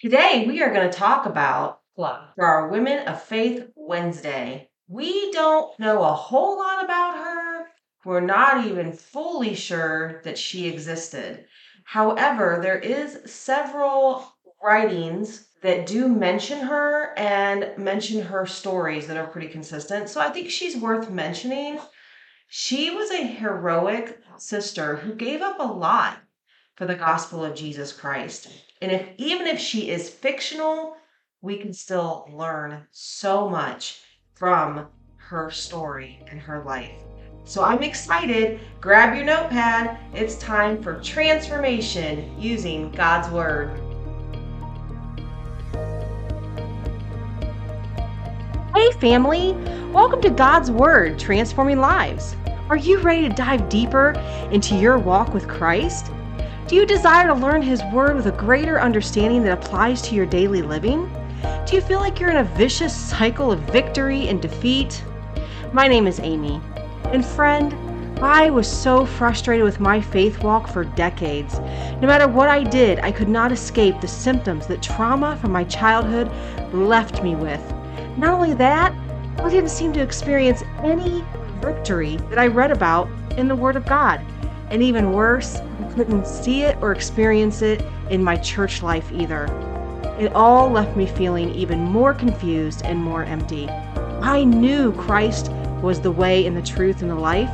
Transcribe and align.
Today, 0.00 0.44
we 0.46 0.62
are 0.62 0.72
going 0.72 0.88
to 0.88 0.96
talk 0.96 1.26
about 1.26 1.80
for 1.96 2.30
our 2.38 2.68
Women 2.68 3.08
of 3.08 3.20
Faith 3.20 3.68
Wednesday. 3.74 4.70
We 4.86 5.32
don't 5.32 5.76
know 5.80 6.04
a 6.04 6.12
whole 6.12 6.56
lot 6.56 6.84
about 6.84 7.16
her. 7.16 7.66
We're 8.04 8.20
not 8.20 8.64
even 8.64 8.92
fully 8.92 9.56
sure 9.56 10.22
that 10.22 10.38
she 10.38 10.68
existed. 10.68 11.46
However, 11.82 12.60
there 12.62 12.78
is 12.78 13.28
several 13.28 14.32
writings 14.62 15.48
that 15.62 15.86
do 15.86 16.06
mention 16.06 16.60
her 16.60 17.12
and 17.18 17.76
mention 17.76 18.22
her 18.22 18.46
stories 18.46 19.08
that 19.08 19.16
are 19.16 19.26
pretty 19.26 19.48
consistent. 19.48 20.08
So 20.08 20.20
I 20.20 20.30
think 20.30 20.48
she's 20.48 20.76
worth 20.76 21.10
mentioning. 21.10 21.80
She 22.46 22.90
was 22.90 23.10
a 23.10 23.26
heroic 23.26 24.20
sister 24.36 24.94
who 24.94 25.16
gave 25.16 25.42
up 25.42 25.58
a 25.58 25.64
lot 25.64 26.18
for 26.76 26.86
the 26.86 26.94
gospel 26.94 27.44
of 27.44 27.56
Jesus 27.56 27.92
Christ. 27.92 28.48
And 28.80 28.92
if 28.92 29.08
even 29.16 29.48
if 29.48 29.58
she 29.58 29.90
is 29.90 30.08
fictional, 30.08 30.96
we 31.42 31.58
can 31.58 31.72
still 31.72 32.28
learn 32.32 32.86
so 32.92 33.48
much 33.48 34.02
from 34.34 34.86
her 35.16 35.50
story 35.50 36.22
and 36.30 36.38
her 36.38 36.62
life. 36.62 37.02
So 37.42 37.64
I'm 37.64 37.82
excited. 37.82 38.60
Grab 38.80 39.16
your 39.16 39.24
notepad. 39.24 39.98
It's 40.14 40.36
time 40.36 40.80
for 40.80 41.00
transformation 41.00 42.40
using 42.40 42.92
God's 42.92 43.28
Word. 43.30 43.70
Hey, 48.76 48.92
family. 49.00 49.54
Welcome 49.92 50.20
to 50.22 50.30
God's 50.30 50.70
Word, 50.70 51.18
Transforming 51.18 51.80
Lives. 51.80 52.36
Are 52.68 52.76
you 52.76 53.00
ready 53.00 53.28
to 53.28 53.34
dive 53.34 53.68
deeper 53.68 54.12
into 54.52 54.76
your 54.76 54.98
walk 54.98 55.34
with 55.34 55.48
Christ? 55.48 56.12
Do 56.68 56.76
you 56.76 56.84
desire 56.84 57.28
to 57.28 57.34
learn 57.34 57.62
His 57.62 57.82
Word 57.94 58.14
with 58.14 58.26
a 58.26 58.32
greater 58.32 58.78
understanding 58.78 59.42
that 59.44 59.58
applies 59.58 60.02
to 60.02 60.14
your 60.14 60.26
daily 60.26 60.60
living? 60.60 61.10
Do 61.66 61.74
you 61.74 61.80
feel 61.80 61.98
like 61.98 62.20
you're 62.20 62.28
in 62.28 62.36
a 62.36 62.44
vicious 62.44 62.94
cycle 62.94 63.50
of 63.50 63.60
victory 63.60 64.28
and 64.28 64.38
defeat? 64.38 65.02
My 65.72 65.88
name 65.88 66.06
is 66.06 66.20
Amy, 66.20 66.60
and 67.04 67.24
friend, 67.24 67.74
I 68.22 68.50
was 68.50 68.70
so 68.70 69.06
frustrated 69.06 69.64
with 69.64 69.80
my 69.80 69.98
faith 69.98 70.42
walk 70.42 70.68
for 70.68 70.84
decades. 70.84 71.58
No 72.02 72.06
matter 72.06 72.28
what 72.28 72.50
I 72.50 72.64
did, 72.64 72.98
I 72.98 73.12
could 73.12 73.30
not 73.30 73.50
escape 73.50 74.02
the 74.02 74.06
symptoms 74.06 74.66
that 74.66 74.82
trauma 74.82 75.38
from 75.38 75.52
my 75.52 75.64
childhood 75.64 76.30
left 76.74 77.22
me 77.22 77.34
with. 77.34 77.62
Not 78.18 78.34
only 78.34 78.52
that, 78.52 78.92
I 79.38 79.48
didn't 79.48 79.70
seem 79.70 79.94
to 79.94 80.02
experience 80.02 80.62
any 80.84 81.24
victory 81.62 82.16
that 82.28 82.38
I 82.38 82.48
read 82.48 82.72
about 82.72 83.08
in 83.38 83.48
the 83.48 83.56
Word 83.56 83.76
of 83.76 83.86
God. 83.86 84.20
And 84.70 84.82
even 84.82 85.12
worse, 85.12 85.56
I 85.56 85.92
couldn't 85.94 86.26
see 86.26 86.62
it 86.62 86.76
or 86.80 86.92
experience 86.92 87.62
it 87.62 87.82
in 88.10 88.22
my 88.22 88.36
church 88.36 88.82
life 88.82 89.10
either. 89.12 89.46
It 90.18 90.32
all 90.34 90.68
left 90.68 90.96
me 90.96 91.06
feeling 91.06 91.50
even 91.54 91.80
more 91.80 92.12
confused 92.12 92.82
and 92.84 92.98
more 92.98 93.24
empty. 93.24 93.68
I 94.20 94.44
knew 94.44 94.92
Christ 94.92 95.50
was 95.80 96.00
the 96.00 96.10
way 96.10 96.46
and 96.46 96.56
the 96.56 96.62
truth 96.62 97.02
and 97.02 97.10
the 97.10 97.14
life, 97.14 97.50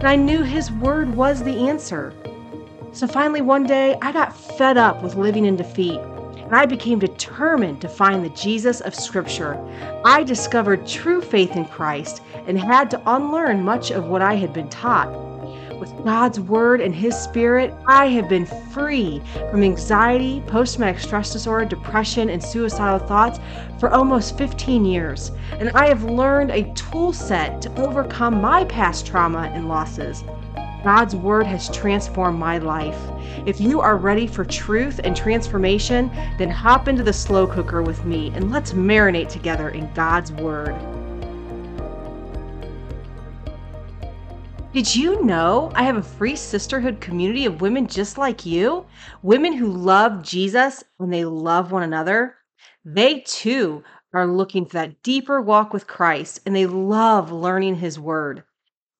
and 0.00 0.08
I 0.08 0.16
knew 0.16 0.42
His 0.42 0.72
Word 0.72 1.14
was 1.14 1.42
the 1.42 1.68
answer. 1.68 2.12
So 2.90 3.06
finally, 3.06 3.40
one 3.40 3.64
day, 3.64 3.96
I 4.02 4.12
got 4.12 4.36
fed 4.36 4.76
up 4.76 5.02
with 5.02 5.14
living 5.14 5.46
in 5.46 5.56
defeat, 5.56 5.98
and 5.98 6.54
I 6.54 6.66
became 6.66 6.98
determined 6.98 7.80
to 7.80 7.88
find 7.88 8.22
the 8.22 8.30
Jesus 8.30 8.80
of 8.82 8.94
Scripture. 8.94 9.56
I 10.04 10.24
discovered 10.24 10.86
true 10.86 11.22
faith 11.22 11.56
in 11.56 11.64
Christ 11.64 12.20
and 12.46 12.58
had 12.58 12.90
to 12.90 13.02
unlearn 13.06 13.64
much 13.64 13.90
of 13.90 14.08
what 14.08 14.20
I 14.20 14.34
had 14.34 14.52
been 14.52 14.68
taught. 14.68 15.08
With 15.82 16.04
God's 16.04 16.38
Word 16.38 16.80
and 16.80 16.94
His 16.94 17.16
Spirit, 17.16 17.74
I 17.88 18.06
have 18.06 18.28
been 18.28 18.46
free 18.46 19.20
from 19.50 19.64
anxiety, 19.64 20.40
post 20.46 20.76
traumatic 20.76 21.00
stress 21.00 21.32
disorder, 21.32 21.64
depression, 21.64 22.30
and 22.30 22.40
suicidal 22.40 23.00
thoughts 23.00 23.40
for 23.80 23.90
almost 23.90 24.38
15 24.38 24.84
years. 24.84 25.32
And 25.50 25.70
I 25.70 25.88
have 25.88 26.04
learned 26.04 26.52
a 26.52 26.72
tool 26.74 27.12
set 27.12 27.60
to 27.62 27.80
overcome 27.82 28.40
my 28.40 28.64
past 28.66 29.08
trauma 29.08 29.50
and 29.52 29.66
losses. 29.66 30.22
God's 30.84 31.16
Word 31.16 31.48
has 31.48 31.68
transformed 31.68 32.38
my 32.38 32.58
life. 32.58 33.00
If 33.44 33.60
you 33.60 33.80
are 33.80 33.96
ready 33.96 34.28
for 34.28 34.44
truth 34.44 35.00
and 35.02 35.16
transformation, 35.16 36.12
then 36.38 36.48
hop 36.48 36.86
into 36.86 37.02
the 37.02 37.12
slow 37.12 37.44
cooker 37.44 37.82
with 37.82 38.04
me 38.04 38.30
and 38.36 38.52
let's 38.52 38.72
marinate 38.72 39.30
together 39.30 39.70
in 39.70 39.92
God's 39.94 40.30
Word. 40.30 40.76
Did 44.72 44.96
you 44.96 45.22
know 45.22 45.70
I 45.74 45.82
have 45.82 45.98
a 45.98 46.02
free 46.02 46.34
sisterhood 46.34 46.98
community 46.98 47.44
of 47.44 47.60
women 47.60 47.86
just 47.86 48.16
like 48.16 48.46
you? 48.46 48.86
Women 49.20 49.52
who 49.52 49.66
love 49.66 50.22
Jesus 50.22 50.82
and 50.98 51.12
they 51.12 51.26
love 51.26 51.72
one 51.72 51.82
another. 51.82 52.36
They 52.82 53.20
too 53.20 53.84
are 54.14 54.26
looking 54.26 54.64
for 54.64 54.72
that 54.72 55.02
deeper 55.02 55.42
walk 55.42 55.74
with 55.74 55.86
Christ 55.86 56.40
and 56.46 56.56
they 56.56 56.64
love 56.64 57.30
learning 57.30 57.76
his 57.76 58.00
word. 58.00 58.44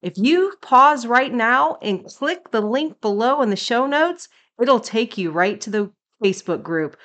If 0.03 0.19
you 0.19 0.53
pause 0.61 1.07
right 1.07 1.33
now 1.33 1.79
and 1.81 2.05
click 2.05 2.51
the 2.51 2.61
link 2.61 3.01
below 3.01 3.41
in 3.41 3.49
the 3.49 3.57
show 3.57 3.87
notes, 3.87 4.29
it'll 4.61 4.79
take 4.79 5.17
you 5.17 5.31
right 5.31 5.59
to 5.63 5.71
the 5.71 5.91
Facebook 6.23 6.63
group. 6.63 6.99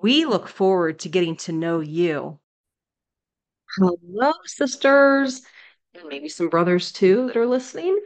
We 0.00 0.26
look 0.26 0.46
forward 0.46 1.00
to 1.00 1.08
getting 1.08 1.34
to 1.38 1.50
know 1.50 1.80
you. 1.80 2.38
Hello, 3.76 4.32
sisters 4.44 5.42
and 5.94 6.08
maybe 6.08 6.28
some 6.28 6.48
brothers 6.48 6.92
too 6.92 7.26
that 7.26 7.36
are 7.36 7.46
listening. 7.46 7.98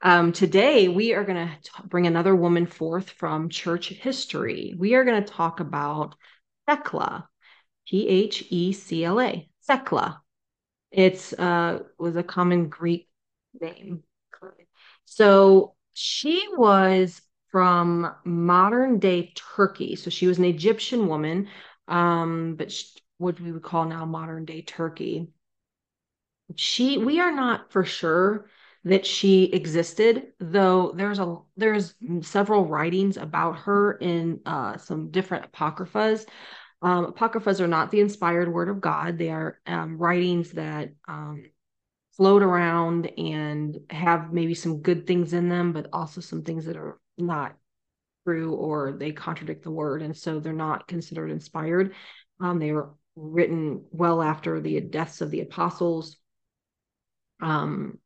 Um, 0.00 0.32
today, 0.32 0.88
we 0.88 1.14
are 1.14 1.24
going 1.24 1.48
to 1.48 1.82
bring 1.84 2.06
another 2.06 2.34
woman 2.34 2.66
forth 2.66 3.10
from 3.10 3.48
church 3.48 3.88
history. 3.88 4.74
We 4.76 4.94
are 4.94 5.04
going 5.04 5.22
to 5.22 5.32
talk 5.32 5.60
about 5.60 6.14
Thecla, 6.66 7.28
T 7.86 8.08
H 8.08 8.44
E 8.50 8.72
C 8.72 9.04
L 9.04 9.20
A, 9.20 9.48
Thecla. 9.66 10.20
It's 10.90 11.32
uh, 11.32 11.80
was 11.98 12.16
a 12.16 12.22
common 12.22 12.68
Greek 12.68 13.08
name. 13.60 14.02
So 15.04 15.74
she 15.94 16.48
was 16.56 17.20
from 17.50 18.12
modern 18.24 18.98
day 18.98 19.32
Turkey. 19.56 19.96
So 19.96 20.10
she 20.10 20.26
was 20.26 20.38
an 20.38 20.44
Egyptian 20.44 21.06
woman, 21.06 21.48
um, 21.86 22.54
but 22.56 22.72
she, 22.72 22.86
what 23.18 23.40
we 23.40 23.52
would 23.52 23.62
call 23.62 23.84
now 23.84 24.04
modern 24.04 24.44
day 24.44 24.62
Turkey 24.62 25.28
she 26.56 26.98
we 26.98 27.20
are 27.20 27.32
not 27.32 27.72
for 27.72 27.84
sure 27.84 28.46
that 28.84 29.06
she 29.06 29.44
existed 29.44 30.32
though 30.40 30.92
there's 30.96 31.18
a 31.18 31.36
there's 31.56 31.94
several 32.22 32.66
writings 32.66 33.16
about 33.16 33.58
her 33.60 33.92
in 33.92 34.40
uh, 34.46 34.76
some 34.76 35.10
different 35.10 35.44
apocryphas 35.44 36.26
um, 36.82 37.04
apocryphas 37.04 37.60
are 37.60 37.68
not 37.68 37.92
the 37.92 38.00
inspired 38.00 38.52
word 38.52 38.68
of 38.68 38.80
god. 38.80 39.16
They 39.16 39.30
are 39.30 39.60
um, 39.66 39.98
writings 39.98 40.50
that 40.52 40.90
um, 41.06 41.44
float 42.16 42.42
around 42.42 43.06
and 43.18 43.78
have 43.88 44.32
maybe 44.32 44.54
some 44.54 44.82
good 44.82 45.06
things 45.06 45.32
in 45.32 45.48
them 45.48 45.72
but 45.72 45.88
also 45.92 46.20
some 46.20 46.42
things 46.42 46.64
that 46.66 46.76
are 46.76 46.98
not 47.16 47.56
true 48.26 48.54
or 48.54 48.92
they 48.92 49.12
contradict 49.12 49.62
the 49.62 49.70
word 49.70 50.02
and 50.02 50.16
so 50.16 50.40
they're 50.40 50.52
not 50.52 50.88
considered 50.88 51.30
inspired. 51.30 51.94
Um, 52.40 52.58
they 52.58 52.72
were 52.72 52.90
written 53.14 53.84
well 53.90 54.20
after 54.20 54.60
the 54.60 54.80
deaths 54.80 55.20
of 55.20 55.30
the 55.30 55.40
apostles 55.40 56.16
um, 57.42 57.98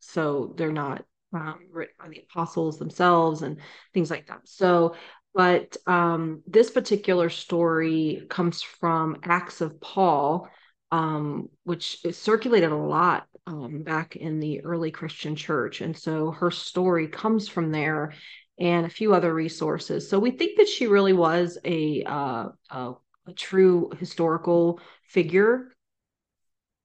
so 0.00 0.54
they're 0.56 0.72
not 0.72 1.04
um, 1.32 1.60
written 1.72 1.94
by 1.98 2.08
the 2.08 2.22
apostles 2.30 2.78
themselves 2.78 3.42
and 3.42 3.58
things 3.94 4.10
like 4.10 4.26
that. 4.28 4.40
So, 4.44 4.94
but 5.34 5.76
um, 5.86 6.42
this 6.46 6.70
particular 6.70 7.30
story 7.30 8.26
comes 8.28 8.62
from 8.62 9.16
Acts 9.22 9.60
of 9.60 9.80
Paul, 9.80 10.48
um, 10.90 11.48
which 11.64 11.98
circulated 12.12 12.72
a 12.72 12.76
lot 12.76 13.26
um, 13.46 13.82
back 13.82 14.16
in 14.16 14.40
the 14.40 14.62
early 14.62 14.90
Christian 14.90 15.36
church. 15.36 15.80
And 15.80 15.96
so 15.96 16.30
her 16.30 16.50
story 16.50 17.08
comes 17.08 17.48
from 17.48 17.70
there 17.70 18.14
and 18.58 18.86
a 18.86 18.90
few 18.90 19.14
other 19.14 19.32
resources. 19.32 20.08
So 20.08 20.18
we 20.18 20.30
think 20.30 20.56
that 20.56 20.68
she 20.68 20.86
really 20.86 21.12
was 21.12 21.58
a, 21.64 22.02
uh, 22.04 22.48
a, 22.70 22.92
a 23.26 23.32
true 23.34 23.90
historical 23.98 24.80
figure 25.04 25.75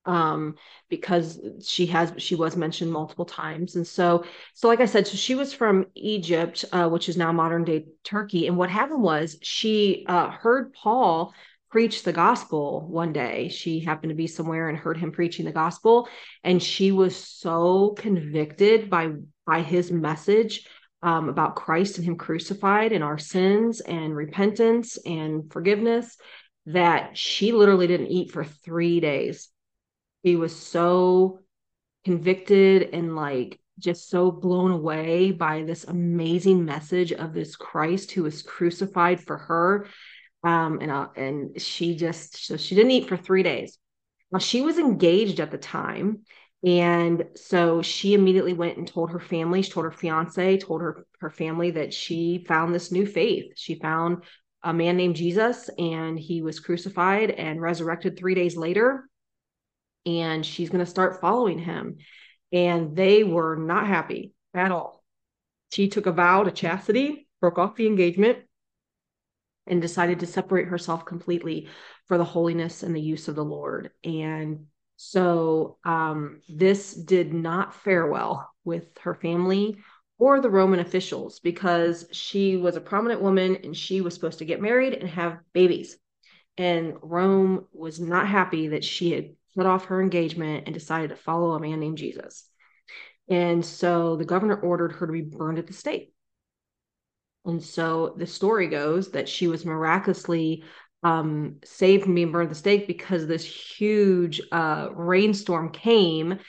um 0.05 0.55
because 0.89 1.39
she 1.63 1.85
has 1.85 2.13
she 2.17 2.35
was 2.35 2.57
mentioned 2.57 2.91
multiple 2.91 3.25
times. 3.25 3.75
And 3.75 3.85
so 3.85 4.25
so 4.53 4.67
like 4.67 4.79
i 4.79 4.85
said 4.85 5.07
so 5.07 5.15
she 5.15 5.35
was 5.35 5.53
from 5.53 5.85
egypt 5.95 6.65
uh, 6.71 6.89
which 6.89 7.07
is 7.09 7.17
now 7.17 7.31
modern 7.31 7.63
day 7.63 7.85
turkey. 8.03 8.47
And 8.47 8.57
what 8.57 8.69
happened 8.69 9.03
was 9.03 9.37
she 9.41 10.05
uh, 10.07 10.29
heard 10.31 10.73
paul 10.73 11.33
preach 11.69 12.03
the 12.03 12.11
gospel 12.11 12.85
one 12.89 13.13
day. 13.13 13.47
She 13.47 13.79
happened 13.79 14.09
to 14.09 14.15
be 14.15 14.27
somewhere 14.27 14.67
and 14.67 14.77
heard 14.77 14.97
him 14.97 15.11
preaching 15.11 15.45
the 15.45 15.53
gospel. 15.53 16.09
And 16.43 16.61
she 16.61 16.91
was 16.91 17.15
so 17.15 17.95
convicted 17.97 18.89
by 18.89 19.11
by 19.47 19.61
his 19.61 19.91
message 19.91 20.67
um, 21.03 21.29
about 21.29 21.55
christ 21.55 21.97
and 21.97 22.05
him 22.05 22.15
crucified 22.15 22.91
and 22.91 23.03
our 23.03 23.17
sins 23.17 23.79
and 23.81 24.15
repentance 24.15 24.97
and 25.05 25.51
forgiveness 25.51 26.15
that 26.67 27.17
she 27.17 27.51
literally 27.51 27.87
didn't 27.87 28.11
eat 28.11 28.31
for 28.31 28.43
three 28.43 28.99
days 28.99 29.49
he 30.23 30.35
was 30.35 30.55
so 30.55 31.39
convicted 32.05 32.89
and 32.93 33.15
like 33.15 33.59
just 33.79 34.09
so 34.09 34.31
blown 34.31 34.71
away 34.71 35.31
by 35.31 35.63
this 35.63 35.85
amazing 35.85 36.65
message 36.65 37.11
of 37.11 37.33
this 37.33 37.55
Christ 37.55 38.11
who 38.11 38.23
was 38.23 38.43
crucified 38.43 39.21
for 39.21 39.37
her 39.37 39.87
Um, 40.43 40.79
and 40.81 40.91
uh, 40.91 41.09
and 41.15 41.61
she 41.61 41.95
just 41.95 42.45
so 42.45 42.57
she 42.57 42.75
didn't 42.75 42.91
eat 42.91 43.07
for 43.07 43.17
three 43.17 43.43
days. 43.43 43.77
Now 44.31 44.39
she 44.39 44.61
was 44.61 44.79
engaged 44.79 45.39
at 45.39 45.51
the 45.51 45.57
time, 45.59 46.21
and 46.63 47.25
so 47.35 47.81
she 47.83 48.13
immediately 48.15 48.53
went 48.53 48.77
and 48.77 48.87
told 48.87 49.11
her 49.11 49.19
family. 49.19 49.61
She 49.61 49.71
told 49.71 49.85
her 49.85 49.91
fiance, 49.91 50.57
told 50.57 50.81
her 50.81 51.05
her 51.19 51.29
family 51.29 51.71
that 51.71 51.93
she 51.93 52.43
found 52.47 52.73
this 52.73 52.91
new 52.91 53.05
faith. 53.05 53.53
She 53.55 53.75
found 53.75 54.23
a 54.63 54.73
man 54.73 54.97
named 54.97 55.15
Jesus, 55.15 55.69
and 55.77 56.17
he 56.17 56.41
was 56.41 56.59
crucified 56.59 57.29
and 57.31 57.61
resurrected 57.61 58.17
three 58.17 58.35
days 58.35 58.57
later. 58.57 59.07
And 60.05 60.45
she's 60.45 60.69
going 60.69 60.83
to 60.83 60.89
start 60.89 61.21
following 61.21 61.59
him. 61.59 61.97
And 62.51 62.95
they 62.95 63.23
were 63.23 63.55
not 63.55 63.87
happy 63.87 64.33
at 64.53 64.71
all. 64.71 65.03
She 65.71 65.87
took 65.87 66.05
a 66.05 66.11
vow 66.11 66.43
to 66.43 66.51
chastity, 66.51 67.27
broke 67.39 67.57
off 67.57 67.75
the 67.75 67.87
engagement, 67.87 68.39
and 69.67 69.81
decided 69.81 70.19
to 70.19 70.27
separate 70.27 70.67
herself 70.67 71.05
completely 71.05 71.69
for 72.07 72.17
the 72.17 72.23
holiness 72.23 72.83
and 72.83 72.95
the 72.95 73.01
use 73.01 73.27
of 73.27 73.35
the 73.35 73.45
Lord. 73.45 73.91
And 74.03 74.65
so 74.97 75.77
um, 75.85 76.41
this 76.49 76.93
did 76.93 77.33
not 77.33 77.73
fare 77.73 78.05
well 78.07 78.51
with 78.63 78.97
her 78.99 79.15
family 79.15 79.77
or 80.19 80.39
the 80.39 80.49
Roman 80.49 80.79
officials 80.79 81.39
because 81.39 82.05
she 82.11 82.57
was 82.57 82.75
a 82.75 82.81
prominent 82.81 83.21
woman 83.21 83.57
and 83.63 83.75
she 83.75 84.01
was 84.01 84.13
supposed 84.13 84.39
to 84.39 84.45
get 84.45 84.61
married 84.61 84.93
and 84.93 85.09
have 85.09 85.39
babies. 85.53 85.97
And 86.57 86.95
Rome 87.01 87.65
was 87.71 87.99
not 87.99 88.27
happy 88.27 88.67
that 88.67 88.83
she 88.83 89.11
had 89.11 89.31
cut 89.57 89.65
off 89.65 89.85
her 89.85 90.01
engagement 90.01 90.63
and 90.65 90.73
decided 90.73 91.09
to 91.09 91.15
follow 91.15 91.51
a 91.51 91.59
man 91.59 91.79
named 91.79 91.97
Jesus. 91.97 92.45
And 93.29 93.65
so 93.65 94.15
the 94.15 94.25
governor 94.25 94.55
ordered 94.55 94.93
her 94.93 95.07
to 95.07 95.13
be 95.13 95.21
burned 95.21 95.57
at 95.57 95.67
the 95.67 95.73
stake. 95.73 96.13
And 97.45 97.63
so 97.63 98.13
the 98.17 98.27
story 98.27 98.67
goes 98.67 99.11
that 99.11 99.29
she 99.29 99.47
was 99.47 99.65
miraculously 99.65 100.63
um, 101.03 101.57
saved 101.63 102.03
from 102.03 102.15
being 102.15 102.31
burned 102.31 102.47
at 102.47 102.49
the 102.49 102.55
stake 102.55 102.87
because 102.87 103.25
this 103.25 103.43
huge 103.43 104.41
uh, 104.51 104.89
rainstorm 104.93 105.71
came 105.71 106.39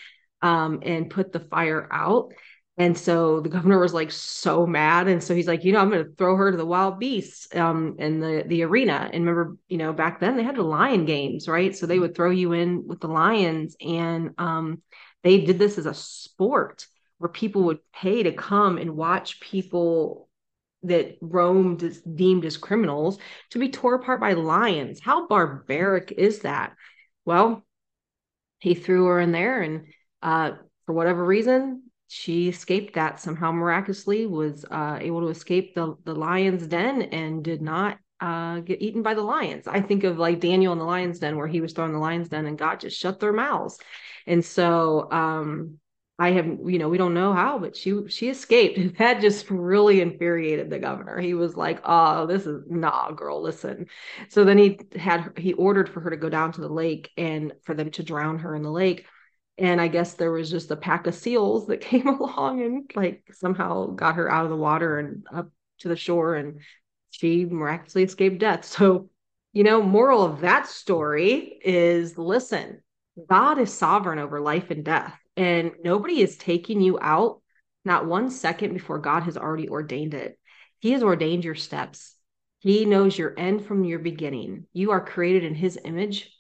um, 0.43 0.81
and 0.82 1.08
put 1.08 1.32
the 1.32 1.40
fire 1.40 1.88
out. 1.90 2.32
And 2.78 2.96
so 2.96 3.40
the 3.40 3.50
governor 3.50 3.78
was 3.78 3.92
like 3.92 4.10
so 4.10 4.66
mad. 4.66 5.06
And 5.06 5.22
so 5.22 5.34
he's 5.34 5.46
like, 5.46 5.62
you 5.62 5.72
know, 5.72 5.80
I'm 5.80 5.90
going 5.90 6.04
to 6.04 6.14
throw 6.16 6.36
her 6.36 6.50
to 6.50 6.56
the 6.56 6.64
wild 6.64 6.98
beasts 6.98 7.54
um, 7.54 7.96
in 7.98 8.19
the, 8.19 8.44
the 8.46 8.62
arena. 8.62 9.10
And 9.12 9.26
remember, 9.26 9.56
you 9.69 9.76
know, 9.76 9.92
back 9.92 10.20
then 10.20 10.36
they 10.36 10.42
had 10.42 10.56
the 10.56 10.62
lion 10.62 11.04
games, 11.04 11.48
right? 11.48 11.76
So 11.76 11.86
they 11.86 11.98
would 11.98 12.14
throw 12.14 12.30
you 12.30 12.52
in 12.52 12.86
with 12.86 13.00
the 13.00 13.08
lions. 13.08 13.76
And 13.80 14.30
um, 14.38 14.80
they 15.22 15.42
did 15.42 15.58
this 15.58 15.76
as 15.76 15.86
a 15.86 15.92
sport 15.92 16.86
where 17.19 17.28
people 17.28 17.64
would 17.64 17.78
pay 17.92 18.22
to 18.22 18.32
come 18.32 18.78
and 18.78 18.96
watch 18.96 19.40
people 19.40 20.28
that 20.82 21.16
Rome 21.20 21.78
deemed 22.14 22.44
as 22.44 22.56
criminals 22.56 23.19
to 23.50 23.58
be 23.58 23.69
torn 23.69 24.00
apart 24.00 24.20
by 24.20 24.32
lions. 24.32 24.98
How 24.98 25.28
barbaric 25.28 26.12
is 26.16 26.40
that? 26.40 26.74
Well, 27.24 27.64
he 28.58 28.74
threw 28.74 29.06
her 29.06 29.20
in 29.20 29.32
there, 29.32 29.60
and 29.60 29.86
uh, 30.22 30.52
for 30.86 30.92
whatever 30.92 31.24
reason, 31.24 31.81
she 32.12 32.50
escaped 32.50 32.92
that 32.94 33.18
somehow 33.18 33.50
miraculously, 33.50 34.26
was 34.26 34.66
uh, 34.70 34.98
able 35.00 35.22
to 35.22 35.28
escape 35.28 35.74
the, 35.74 35.96
the 36.04 36.14
lion's 36.14 36.66
den 36.66 37.00
and 37.00 37.42
did 37.42 37.62
not 37.62 37.98
uh, 38.20 38.60
get 38.60 38.82
eaten 38.82 39.00
by 39.02 39.14
the 39.14 39.22
lions. 39.22 39.66
I 39.66 39.80
think 39.80 40.04
of 40.04 40.18
like 40.18 40.38
Daniel 40.38 40.74
in 40.74 40.78
the 40.78 40.84
lion's 40.84 41.20
den, 41.20 41.38
where 41.38 41.46
he 41.46 41.62
was 41.62 41.72
thrown 41.72 41.88
in 41.88 41.94
the 41.94 42.00
lion's 42.00 42.28
den 42.28 42.44
and 42.44 42.58
God 42.58 42.80
just 42.80 43.00
shut 43.00 43.18
their 43.18 43.32
mouths. 43.32 43.78
And 44.26 44.44
so, 44.44 45.10
um, 45.10 45.78
I 46.18 46.32
have, 46.32 46.46
you 46.66 46.78
know, 46.78 46.90
we 46.90 46.98
don't 46.98 47.14
know 47.14 47.32
how, 47.32 47.58
but 47.58 47.74
she 47.74 48.06
she 48.08 48.28
escaped. 48.28 48.78
That 48.98 49.22
just 49.22 49.50
really 49.50 50.02
infuriated 50.02 50.68
the 50.68 50.78
governor. 50.78 51.18
He 51.18 51.32
was 51.32 51.56
like, 51.56 51.80
"Oh, 51.82 52.26
this 52.26 52.46
is 52.46 52.62
nah, 52.68 53.10
girl, 53.12 53.42
listen." 53.42 53.86
So 54.28 54.44
then 54.44 54.58
he 54.58 54.78
had 54.96 55.32
he 55.38 55.54
ordered 55.54 55.88
for 55.88 56.00
her 56.00 56.10
to 56.10 56.18
go 56.18 56.28
down 56.28 56.52
to 56.52 56.60
the 56.60 56.68
lake 56.68 57.10
and 57.16 57.54
for 57.64 57.74
them 57.74 57.90
to 57.92 58.02
drown 58.02 58.40
her 58.40 58.54
in 58.54 58.62
the 58.62 58.70
lake. 58.70 59.06
And 59.58 59.81
I 59.81 59.88
guess 59.88 60.14
there 60.14 60.32
was 60.32 60.50
just 60.50 60.70
a 60.70 60.76
pack 60.76 61.06
of 61.06 61.14
seals 61.14 61.66
that 61.66 61.81
came 61.93 62.06
along 62.06 62.62
and 62.62 62.90
like 62.94 63.25
somehow 63.32 63.87
got 63.87 64.16
her 64.16 64.31
out 64.31 64.44
of 64.44 64.50
the 64.50 64.56
water 64.56 64.99
and 64.99 65.26
up 65.32 65.50
to 65.81 65.88
the 65.88 65.96
shore 65.96 66.34
and 66.34 66.60
she 67.10 67.44
miraculously 67.44 68.04
escaped 68.04 68.38
death. 68.38 68.64
So, 68.64 69.10
you 69.52 69.64
know, 69.64 69.82
moral 69.82 70.22
of 70.22 70.40
that 70.40 70.66
story 70.66 71.58
is 71.62 72.16
listen, 72.16 72.82
God 73.28 73.58
is 73.58 73.72
sovereign 73.72 74.19
over 74.19 74.40
life 74.40 74.70
and 74.70 74.84
death 74.84 75.19
and 75.37 75.72
nobody 75.82 76.20
is 76.20 76.37
taking 76.37 76.81
you 76.81 76.98
out 77.00 77.43
not 77.84 78.06
one 78.06 78.31
second 78.31 78.72
before 78.72 78.98
God 78.98 79.25
has 79.25 79.37
already 79.37 79.69
ordained 79.69 80.14
it. 80.14 80.38
He 80.78 80.93
has 80.93 81.02
ordained 81.02 81.44
your 81.44 81.55
steps. 81.55 82.14
He 82.60 82.84
knows 82.84 83.19
your 83.19 83.34
end 83.37 83.66
from 83.66 83.84
your 83.84 83.98
beginning. 83.98 84.66
You 84.72 84.93
are 84.93 85.05
created 85.05 85.44
in 85.44 85.55
his 85.55 85.78
image, 85.84 86.31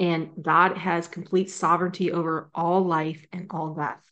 and 0.00 0.30
God 0.40 0.76
has 0.76 1.08
complete 1.08 1.50
sovereignty 1.50 2.12
over 2.12 2.50
all 2.54 2.84
life 2.84 3.24
and 3.32 3.46
all 3.50 3.74
death. 3.74 4.02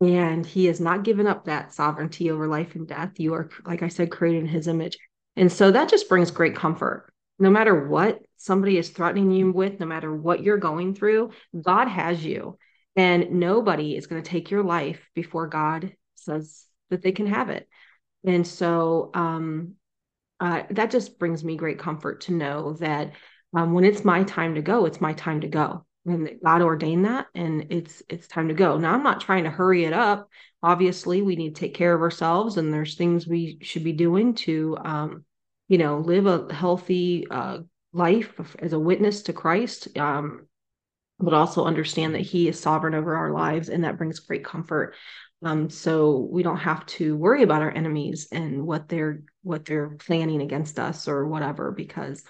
And 0.00 0.46
he 0.46 0.66
has 0.66 0.80
not 0.80 1.04
given 1.04 1.26
up 1.26 1.44
that 1.44 1.74
sovereignty 1.74 2.30
over 2.30 2.46
life 2.46 2.74
and 2.74 2.88
death. 2.88 3.18
You 3.18 3.34
are, 3.34 3.50
like 3.66 3.82
I 3.82 3.88
said, 3.88 4.10
created 4.10 4.40
in 4.40 4.48
his 4.48 4.66
image. 4.66 4.96
And 5.36 5.52
so 5.52 5.70
that 5.70 5.88
just 5.88 6.08
brings 6.08 6.30
great 6.30 6.56
comfort. 6.56 7.12
No 7.38 7.50
matter 7.50 7.88
what 7.88 8.20
somebody 8.36 8.78
is 8.78 8.90
threatening 8.90 9.30
you 9.30 9.52
with, 9.52 9.80
no 9.80 9.86
matter 9.86 10.14
what 10.14 10.42
you're 10.42 10.58
going 10.58 10.94
through, 10.94 11.30
God 11.60 11.88
has 11.88 12.24
you. 12.24 12.56
And 12.96 13.32
nobody 13.32 13.96
is 13.96 14.06
going 14.06 14.22
to 14.22 14.30
take 14.30 14.50
your 14.50 14.62
life 14.62 15.00
before 15.14 15.46
God 15.46 15.94
says 16.16 16.64
that 16.90 17.02
they 17.02 17.12
can 17.12 17.26
have 17.26 17.50
it. 17.50 17.68
And 18.24 18.46
so 18.46 19.10
um, 19.14 19.74
uh, 20.40 20.62
that 20.70 20.90
just 20.90 21.18
brings 21.18 21.44
me 21.44 21.56
great 21.56 21.78
comfort 21.78 22.22
to 22.22 22.32
know 22.32 22.74
that 22.74 23.12
um, 23.54 23.72
when 23.72 23.84
it's 23.84 24.04
my 24.04 24.22
time 24.24 24.54
to 24.54 24.62
go, 24.62 24.84
it's 24.86 25.00
my 25.00 25.12
time 25.14 25.40
to 25.40 25.48
go. 25.48 25.84
And 26.06 26.30
God 26.42 26.62
ordained 26.62 27.04
that, 27.04 27.26
and 27.34 27.66
it's 27.70 28.02
it's 28.08 28.26
time 28.26 28.48
to 28.48 28.54
go. 28.54 28.78
Now 28.78 28.94
I'm 28.94 29.02
not 29.02 29.20
trying 29.20 29.44
to 29.44 29.50
hurry 29.50 29.84
it 29.84 29.92
up. 29.92 30.28
Obviously, 30.62 31.20
we 31.22 31.36
need 31.36 31.54
to 31.54 31.60
take 31.60 31.74
care 31.74 31.94
of 31.94 32.00
ourselves, 32.00 32.56
and 32.56 32.72
there's 32.72 32.94
things 32.94 33.26
we 33.26 33.58
should 33.60 33.84
be 33.84 33.92
doing 33.92 34.34
to, 34.34 34.78
um, 34.82 35.24
you 35.68 35.78
know, 35.78 35.98
live 35.98 36.26
a 36.26 36.52
healthy 36.52 37.26
uh, 37.30 37.58
life 37.92 38.32
as 38.60 38.72
a 38.72 38.78
witness 38.78 39.22
to 39.22 39.32
Christ. 39.32 39.96
Um, 39.98 40.46
but 41.18 41.34
also 41.34 41.66
understand 41.66 42.14
that 42.14 42.22
he 42.22 42.48
is 42.48 42.58
sovereign 42.58 42.94
over 42.94 43.14
our 43.14 43.30
lives 43.30 43.68
and 43.68 43.84
that 43.84 43.98
brings 43.98 44.20
great 44.20 44.42
comfort 44.42 44.94
um, 45.42 45.70
so 45.70 46.28
we 46.30 46.42
don't 46.42 46.58
have 46.58 46.84
to 46.86 47.16
worry 47.16 47.42
about 47.42 47.62
our 47.62 47.70
enemies 47.70 48.28
and 48.30 48.66
what 48.66 48.88
they're 48.88 49.22
what 49.42 49.64
they're 49.64 49.90
planning 49.90 50.42
against 50.42 50.78
us 50.78 51.08
or 51.08 51.26
whatever 51.26 51.72
because 51.72 52.24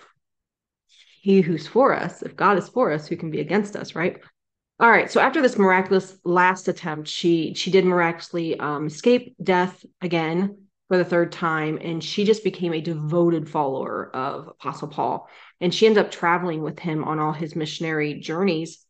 he 1.20 1.40
who's 1.40 1.66
for 1.66 1.94
us 1.94 2.22
if 2.22 2.36
god 2.36 2.58
is 2.58 2.68
for 2.68 2.90
us 2.90 3.06
who 3.06 3.16
can 3.16 3.30
be 3.30 3.40
against 3.40 3.76
us 3.76 3.94
right? 3.94 4.18
All 4.78 4.90
right 4.90 5.10
so 5.10 5.20
after 5.20 5.42
this 5.42 5.58
miraculous 5.58 6.16
last 6.24 6.68
attempt 6.68 7.08
she 7.08 7.54
she 7.54 7.70
did 7.70 7.84
miraculously 7.84 8.58
um, 8.58 8.86
escape 8.86 9.34
death 9.42 9.84
again 10.00 10.56
for 10.90 10.96
the 10.96 11.04
third 11.04 11.30
time 11.30 11.78
and 11.80 12.02
she 12.02 12.24
just 12.24 12.42
became 12.42 12.74
a 12.74 12.80
devoted 12.80 13.48
follower 13.48 14.10
of 14.12 14.48
apostle 14.48 14.88
paul. 14.88 15.28
And 15.60 15.72
she 15.72 15.86
ended 15.86 16.04
up 16.04 16.10
traveling 16.10 16.62
with 16.62 16.80
him 16.80 17.04
on 17.04 17.20
all 17.20 17.32
his 17.32 17.54
missionary 17.54 18.14
journeys. 18.14 18.84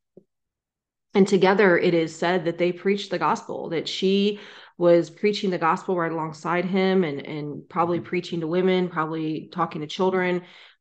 And 1.12 1.28
together 1.28 1.76
it 1.76 1.92
is 1.92 2.16
said 2.16 2.46
that 2.46 2.56
they 2.56 2.72
preached 2.72 3.10
the 3.10 3.18
gospel 3.18 3.68
that 3.68 3.86
she 3.86 4.40
was 4.78 5.10
preaching 5.10 5.50
the 5.50 5.58
gospel 5.58 5.94
right 5.94 6.10
alongside 6.10 6.64
him 6.64 7.04
and 7.04 7.26
and 7.26 7.68
probably 7.68 7.98
mm-hmm. 7.98 8.06
preaching 8.06 8.40
to 8.40 8.46
women 8.46 8.88
probably 8.88 9.50
talking 9.52 9.82
to 9.82 9.86
children 9.86 10.40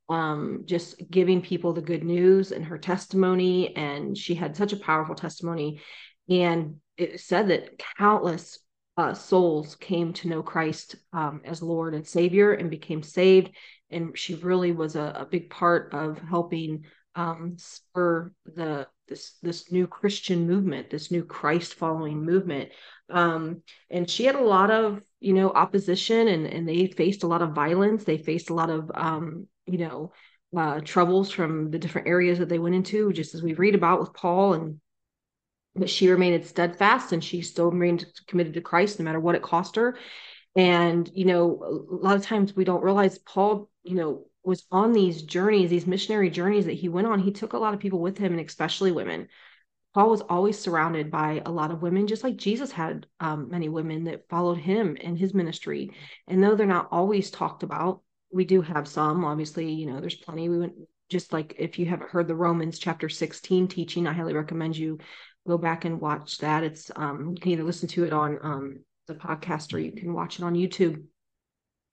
um, 0.09 0.63
just 0.65 0.95
giving 1.09 1.41
people 1.41 1.73
the 1.73 1.81
good 1.81 2.03
news 2.03 2.51
and 2.51 2.65
her 2.65 2.77
testimony 2.77 3.75
and 3.75 4.17
she 4.17 4.35
had 4.35 4.55
such 4.55 4.73
a 4.73 4.77
powerful 4.77 5.15
testimony 5.15 5.81
and 6.29 6.75
it 6.97 7.19
said 7.21 7.47
that 7.49 7.81
countless 7.97 8.59
uh, 8.97 9.13
souls 9.13 9.75
came 9.77 10.11
to 10.11 10.27
know 10.27 10.43
Christ 10.43 10.97
um, 11.13 11.41
as 11.45 11.61
Lord 11.61 11.93
and 11.93 12.05
Savior 12.05 12.51
and 12.51 12.69
became 12.69 13.01
saved. 13.01 13.51
And 13.89 14.17
she 14.17 14.35
really 14.35 14.73
was 14.73 14.97
a, 14.97 15.13
a 15.15 15.25
big 15.25 15.49
part 15.49 15.93
of 15.93 16.19
helping 16.19 16.83
um, 17.15 17.55
spur 17.57 18.33
the 18.45 18.87
this 19.09 19.33
this 19.41 19.71
new 19.71 19.87
Christian 19.87 20.47
movement, 20.47 20.89
this 20.89 21.11
new 21.11 21.23
Christ 21.23 21.73
following 21.73 22.23
movement. 22.23 22.69
Um, 23.09 23.63
and 23.89 24.09
she 24.09 24.25
had 24.25 24.35
a 24.35 24.43
lot 24.43 24.71
of 24.71 25.01
you 25.19 25.33
know 25.33 25.49
opposition, 25.49 26.27
and 26.27 26.45
and 26.45 26.67
they 26.67 26.87
faced 26.87 27.23
a 27.23 27.27
lot 27.27 27.41
of 27.41 27.53
violence. 27.53 28.03
They 28.03 28.17
faced 28.17 28.49
a 28.49 28.53
lot 28.53 28.69
of 28.69 28.91
um, 28.93 29.47
you 29.65 29.79
know 29.79 30.13
uh, 30.55 30.79
troubles 30.81 31.31
from 31.31 31.71
the 31.71 31.79
different 31.79 32.07
areas 32.07 32.39
that 32.39 32.49
they 32.49 32.59
went 32.59 32.75
into, 32.75 33.11
just 33.11 33.35
as 33.35 33.43
we 33.43 33.53
read 33.53 33.75
about 33.75 33.99
with 33.99 34.13
Paul 34.13 34.53
and 34.53 34.79
but 35.75 35.89
she 35.89 36.09
remained 36.09 36.45
steadfast 36.45 37.13
and 37.13 37.23
she 37.23 37.41
still 37.41 37.71
remained 37.71 38.05
committed 38.27 38.53
to 38.53 38.61
Christ 38.61 38.99
no 38.99 39.05
matter 39.05 39.19
what 39.19 39.35
it 39.35 39.41
cost 39.41 39.75
her. 39.75 39.97
And, 40.55 41.09
you 41.13 41.25
know, 41.25 41.85
a 41.91 41.95
lot 41.95 42.15
of 42.15 42.23
times 42.23 42.55
we 42.55 42.63
don't 42.63 42.83
realize 42.83 43.19
Paul, 43.19 43.69
you 43.83 43.95
know, 43.95 44.25
was 44.43 44.65
on 44.71 44.93
these 44.93 45.21
journeys, 45.21 45.69
these 45.69 45.87
missionary 45.87 46.29
journeys 46.29 46.65
that 46.65 46.73
he 46.73 46.89
went 46.89 47.07
on. 47.07 47.19
He 47.19 47.31
took 47.31 47.53
a 47.53 47.57
lot 47.57 47.73
of 47.73 47.79
people 47.79 47.99
with 47.99 48.17
him, 48.17 48.31
and 48.37 48.45
especially 48.45 48.91
women. 48.91 49.27
Paul 49.93 50.09
was 50.09 50.21
always 50.21 50.57
surrounded 50.57 51.09
by 51.09 51.41
a 51.45 51.51
lot 51.51 51.71
of 51.71 51.81
women, 51.81 52.07
just 52.07 52.23
like 52.23 52.37
Jesus 52.37 52.71
had 52.71 53.07
um, 53.19 53.49
many 53.49 53.69
women 53.69 54.03
that 54.03 54.29
followed 54.29 54.59
him 54.59 54.95
in 54.95 55.15
his 55.15 55.33
ministry. 55.33 55.91
And 56.27 56.43
though 56.43 56.55
they're 56.55 56.67
not 56.67 56.89
always 56.91 57.31
talked 57.31 57.63
about, 57.63 58.01
we 58.31 58.45
do 58.45 58.61
have 58.61 58.87
some. 58.87 59.25
Obviously, 59.25 59.71
you 59.71 59.87
know, 59.87 59.99
there's 59.99 60.15
plenty. 60.15 60.47
We 60.47 60.59
went 60.59 60.73
just 61.09 61.33
like 61.33 61.55
if 61.57 61.79
you 61.79 61.87
haven't 61.87 62.11
heard 62.11 62.27
the 62.27 62.35
Romans 62.35 62.77
chapter 62.77 63.09
16 63.09 63.67
teaching, 63.67 64.05
I 64.05 64.13
highly 64.13 64.33
recommend 64.33 64.77
you 64.77 64.99
go 65.47 65.57
back 65.57 65.85
and 65.85 65.99
watch 65.99 66.37
that. 66.39 66.63
It's 66.63 66.91
um 66.95 67.33
you 67.35 67.41
can 67.41 67.51
either 67.51 67.63
listen 67.63 67.87
to 67.89 68.03
it 68.03 68.13
on 68.13 68.37
um 68.43 68.79
the 69.07 69.15
podcast 69.15 69.73
or 69.73 69.79
you 69.79 69.91
can 69.91 70.13
watch 70.13 70.37
it 70.37 70.43
on 70.43 70.53
YouTube. 70.53 71.03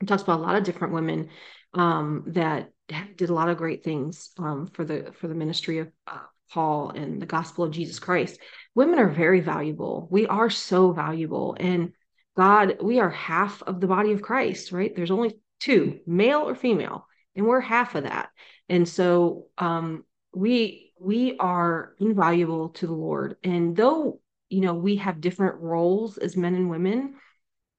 It 0.01 0.09
talks 0.09 0.23
about 0.23 0.41
a 0.41 0.43
lot 0.43 0.57
of 0.57 0.65
different 0.65 0.95
women 0.95 1.31
um 1.75 2.25
that 2.29 2.71
did 3.17 3.29
a 3.29 3.35
lot 3.35 3.49
of 3.49 3.57
great 3.57 3.83
things 3.83 4.31
um 4.39 4.69
for 4.69 4.85
the 4.85 5.13
for 5.19 5.29
the 5.29 5.35
ministry 5.35 5.79
of 5.79 5.91
uh, 6.07 6.19
Paul 6.51 6.91
and 6.91 7.21
the 7.21 7.27
gospel 7.27 7.65
of 7.65 7.73
Jesus 7.73 7.99
Christ. 7.99 8.39
Women 8.75 8.99
are 8.99 9.09
very 9.09 9.41
valuable. 9.41 10.07
We 10.11 10.27
are 10.27 10.51
so 10.51 10.93
valuable 10.93 11.57
and 11.59 11.93
God, 12.37 12.77
we 12.83 13.01
are 13.01 13.11
half 13.11 13.63
of 13.63 13.81
the 13.81 13.87
body 13.87 14.13
of 14.13 14.21
Christ, 14.21 14.71
right? 14.71 14.95
There's 14.95 15.11
only 15.11 15.41
two, 15.59 16.01
male 16.07 16.41
or 16.41 16.55
female, 16.55 17.07
and 17.35 17.47
we're 17.47 17.61
half 17.61 17.95
of 17.95 18.05
that. 18.05 18.29
And 18.69 18.87
so 18.87 19.47
um, 19.57 20.05
we 20.35 20.93
we 21.01 21.37
are 21.39 21.95
invaluable 21.99 22.71
to 22.71 22.87
the 22.87 22.93
Lord. 22.93 23.37
And 23.43 23.75
though 23.75 24.21
you 24.51 24.61
know 24.61 24.75
we 24.75 24.97
have 24.97 25.21
different 25.21 25.61
roles 25.61 26.19
as 26.19 26.37
men 26.37 26.55
and 26.55 26.69
women, 26.69 27.15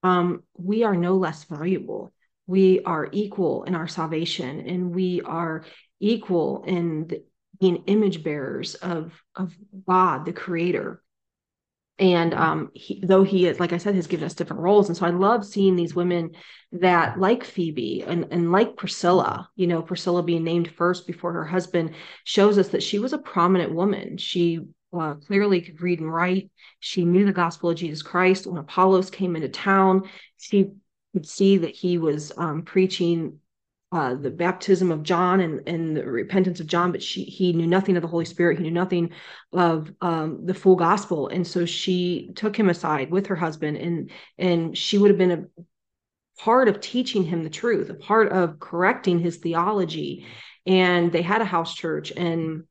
um, 0.02 0.42
we 0.56 0.84
are 0.84 0.96
no 0.96 1.16
less 1.16 1.44
valuable. 1.44 2.12
We 2.46 2.80
are 2.82 3.08
equal 3.12 3.64
in 3.64 3.74
our 3.74 3.88
salvation, 3.88 4.66
and 4.66 4.94
we 4.94 5.20
are 5.22 5.64
equal 6.00 6.64
in 6.66 7.08
the, 7.08 7.24
being 7.60 7.84
image 7.86 8.22
bearers 8.22 8.74
of 8.76 9.12
of 9.34 9.54
God, 9.86 10.24
the 10.24 10.32
Creator 10.32 11.02
and 11.98 12.32
um, 12.32 12.70
he, 12.74 13.02
though 13.04 13.24
he 13.24 13.46
is 13.46 13.58
like 13.58 13.72
i 13.72 13.78
said 13.78 13.94
has 13.94 14.06
given 14.06 14.26
us 14.26 14.34
different 14.34 14.62
roles 14.62 14.88
and 14.88 14.96
so 14.96 15.06
i 15.06 15.10
love 15.10 15.44
seeing 15.44 15.76
these 15.76 15.94
women 15.94 16.30
that 16.72 17.18
like 17.18 17.44
phoebe 17.44 18.04
and, 18.06 18.26
and 18.30 18.52
like 18.52 18.76
priscilla 18.76 19.48
you 19.56 19.66
know 19.66 19.82
priscilla 19.82 20.22
being 20.22 20.44
named 20.44 20.70
first 20.70 21.06
before 21.06 21.32
her 21.32 21.44
husband 21.44 21.94
shows 22.24 22.58
us 22.58 22.68
that 22.68 22.82
she 22.82 22.98
was 22.98 23.12
a 23.12 23.18
prominent 23.18 23.72
woman 23.72 24.16
she 24.16 24.60
uh, 24.92 25.14
clearly 25.14 25.60
could 25.60 25.80
read 25.80 26.00
and 26.00 26.12
write 26.12 26.50
she 26.80 27.04
knew 27.04 27.24
the 27.24 27.32
gospel 27.32 27.70
of 27.70 27.76
jesus 27.76 28.02
christ 28.02 28.46
when 28.46 28.58
apollos 28.58 29.10
came 29.10 29.36
into 29.36 29.48
town 29.48 30.02
she 30.38 30.70
could 31.12 31.26
see 31.26 31.58
that 31.58 31.74
he 31.74 31.98
was 31.98 32.32
um, 32.36 32.62
preaching 32.62 33.38
uh, 33.90 34.14
the 34.14 34.30
baptism 34.30 34.92
of 34.92 35.02
John 35.02 35.40
and, 35.40 35.66
and 35.66 35.96
the 35.96 36.04
repentance 36.04 36.60
of 36.60 36.66
John, 36.66 36.92
but 36.92 37.02
she 37.02 37.24
he 37.24 37.54
knew 37.54 37.66
nothing 37.66 37.96
of 37.96 38.02
the 38.02 38.08
Holy 38.08 38.26
Spirit. 38.26 38.58
He 38.58 38.64
knew 38.64 38.70
nothing 38.70 39.12
of 39.52 39.90
um, 40.02 40.44
the 40.44 40.52
full 40.52 40.76
gospel, 40.76 41.28
and 41.28 41.46
so 41.46 41.64
she 41.64 42.32
took 42.36 42.54
him 42.54 42.68
aside 42.68 43.10
with 43.10 43.28
her 43.28 43.36
husband, 43.36 43.78
and 43.78 44.10
and 44.36 44.76
she 44.76 44.98
would 44.98 45.10
have 45.10 45.16
been 45.16 45.30
a 45.30 45.62
part 46.42 46.68
of 46.68 46.80
teaching 46.80 47.24
him 47.24 47.42
the 47.42 47.50
truth, 47.50 47.88
a 47.88 47.94
part 47.94 48.30
of 48.30 48.60
correcting 48.60 49.18
his 49.20 49.38
theology. 49.38 50.26
And 50.66 51.10
they 51.10 51.22
had 51.22 51.40
a 51.40 51.46
house 51.46 51.74
church 51.74 52.12
and 52.14 52.64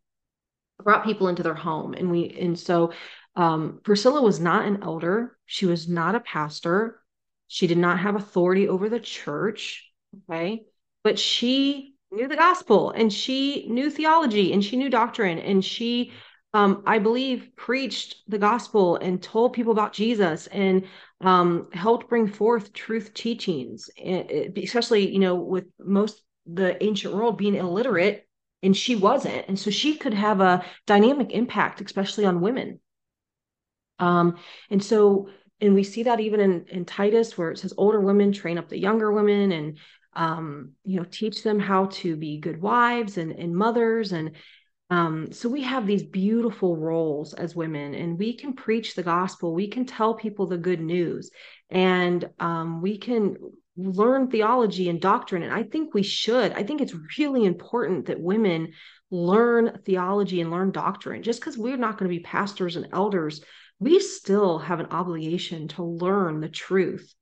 brought 0.83 1.05
people 1.05 1.27
into 1.27 1.43
their 1.43 1.55
home, 1.55 1.93
and 1.93 2.11
we 2.11 2.35
and 2.39 2.57
so 2.57 2.91
um, 3.35 3.81
Priscilla 3.83 4.21
was 4.21 4.39
not 4.39 4.65
an 4.65 4.83
elder. 4.83 5.37
She 5.45 5.65
was 5.65 5.87
not 5.87 6.15
a 6.15 6.19
pastor. 6.19 7.01
She 7.47 7.67
did 7.67 7.77
not 7.77 7.99
have 7.99 8.15
authority 8.15 8.67
over 8.67 8.89
the 8.89 8.99
church. 8.99 9.89
Okay 10.29 10.65
but 11.07 11.17
she 11.17 11.95
knew 12.11 12.27
the 12.27 12.35
gospel 12.35 12.89
and 12.91 13.13
she 13.13 13.65
knew 13.69 13.89
theology 13.89 14.51
and 14.51 14.61
she 14.61 14.75
knew 14.75 14.89
doctrine 14.89 15.39
and 15.39 15.63
she 15.63 16.11
um, 16.53 16.83
i 16.85 16.99
believe 16.99 17.47
preached 17.55 18.17
the 18.27 18.37
gospel 18.37 18.97
and 18.97 19.23
told 19.23 19.53
people 19.53 19.71
about 19.71 19.93
jesus 19.93 20.47
and 20.47 20.83
um, 21.21 21.69
helped 21.71 22.09
bring 22.09 22.27
forth 22.27 22.73
truth 22.73 23.13
teachings 23.13 23.89
especially 24.57 25.09
you 25.09 25.19
know 25.19 25.35
with 25.35 25.63
most 25.79 26.21
the 26.45 26.81
ancient 26.83 27.13
world 27.13 27.37
being 27.37 27.55
illiterate 27.55 28.26
and 28.63 28.75
she 28.75 28.95
wasn't 28.95 29.45
and 29.47 29.59
so 29.59 29.69
she 29.69 29.95
could 29.95 30.13
have 30.13 30.41
a 30.41 30.63
dynamic 30.85 31.31
impact 31.31 31.81
especially 31.81 32.25
on 32.25 32.41
women 32.41 32.79
um, 33.99 34.37
and 34.69 34.83
so 34.83 35.29
and 35.59 35.73
we 35.73 35.83
see 35.83 36.03
that 36.03 36.19
even 36.19 36.39
in, 36.39 36.65
in 36.67 36.85
titus 36.85 37.37
where 37.37 37.51
it 37.51 37.57
says 37.57 37.73
older 37.77 37.99
women 37.99 38.31
train 38.31 38.57
up 38.57 38.69
the 38.69 38.77
younger 38.77 39.11
women 39.11 39.51
and 39.51 39.77
um, 40.17 40.71
you 40.83 40.99
know, 40.99 41.05
teach 41.09 41.43
them 41.43 41.59
how 41.59 41.85
to 41.85 42.15
be 42.15 42.39
good 42.39 42.59
wives 42.59 43.17
and, 43.17 43.31
and 43.31 43.55
mothers. 43.55 44.11
And 44.11 44.31
um, 44.89 45.31
so 45.31 45.47
we 45.47 45.61
have 45.61 45.85
these 45.85 46.03
beautiful 46.03 46.75
roles 46.75 47.35
as 47.35 47.55
women, 47.55 47.93
and 47.93 48.17
we 48.17 48.35
can 48.35 48.53
preach 48.53 48.95
the 48.95 49.03
gospel. 49.03 49.53
We 49.53 49.67
can 49.67 49.85
tell 49.85 50.15
people 50.15 50.47
the 50.47 50.57
good 50.57 50.81
news, 50.81 51.29
and 51.69 52.27
um, 52.39 52.81
we 52.81 52.97
can 52.97 53.37
learn 53.77 54.29
theology 54.29 54.89
and 54.89 54.99
doctrine. 54.99 55.43
And 55.43 55.53
I 55.53 55.63
think 55.63 55.93
we 55.93 56.03
should. 56.03 56.51
I 56.53 56.63
think 56.63 56.81
it's 56.81 56.95
really 57.17 57.45
important 57.45 58.07
that 58.07 58.19
women 58.19 58.73
learn 59.11 59.79
theology 59.85 60.41
and 60.41 60.51
learn 60.51 60.71
doctrine. 60.71 61.23
Just 61.23 61.39
because 61.39 61.57
we're 61.57 61.77
not 61.77 61.97
going 61.97 62.09
to 62.09 62.17
be 62.17 62.23
pastors 62.23 62.75
and 62.75 62.87
elders, 62.91 63.41
we 63.79 63.99
still 63.99 64.59
have 64.59 64.79
an 64.79 64.87
obligation 64.87 65.67
to 65.69 65.83
learn 65.83 66.41
the 66.41 66.49
truth 66.49 67.13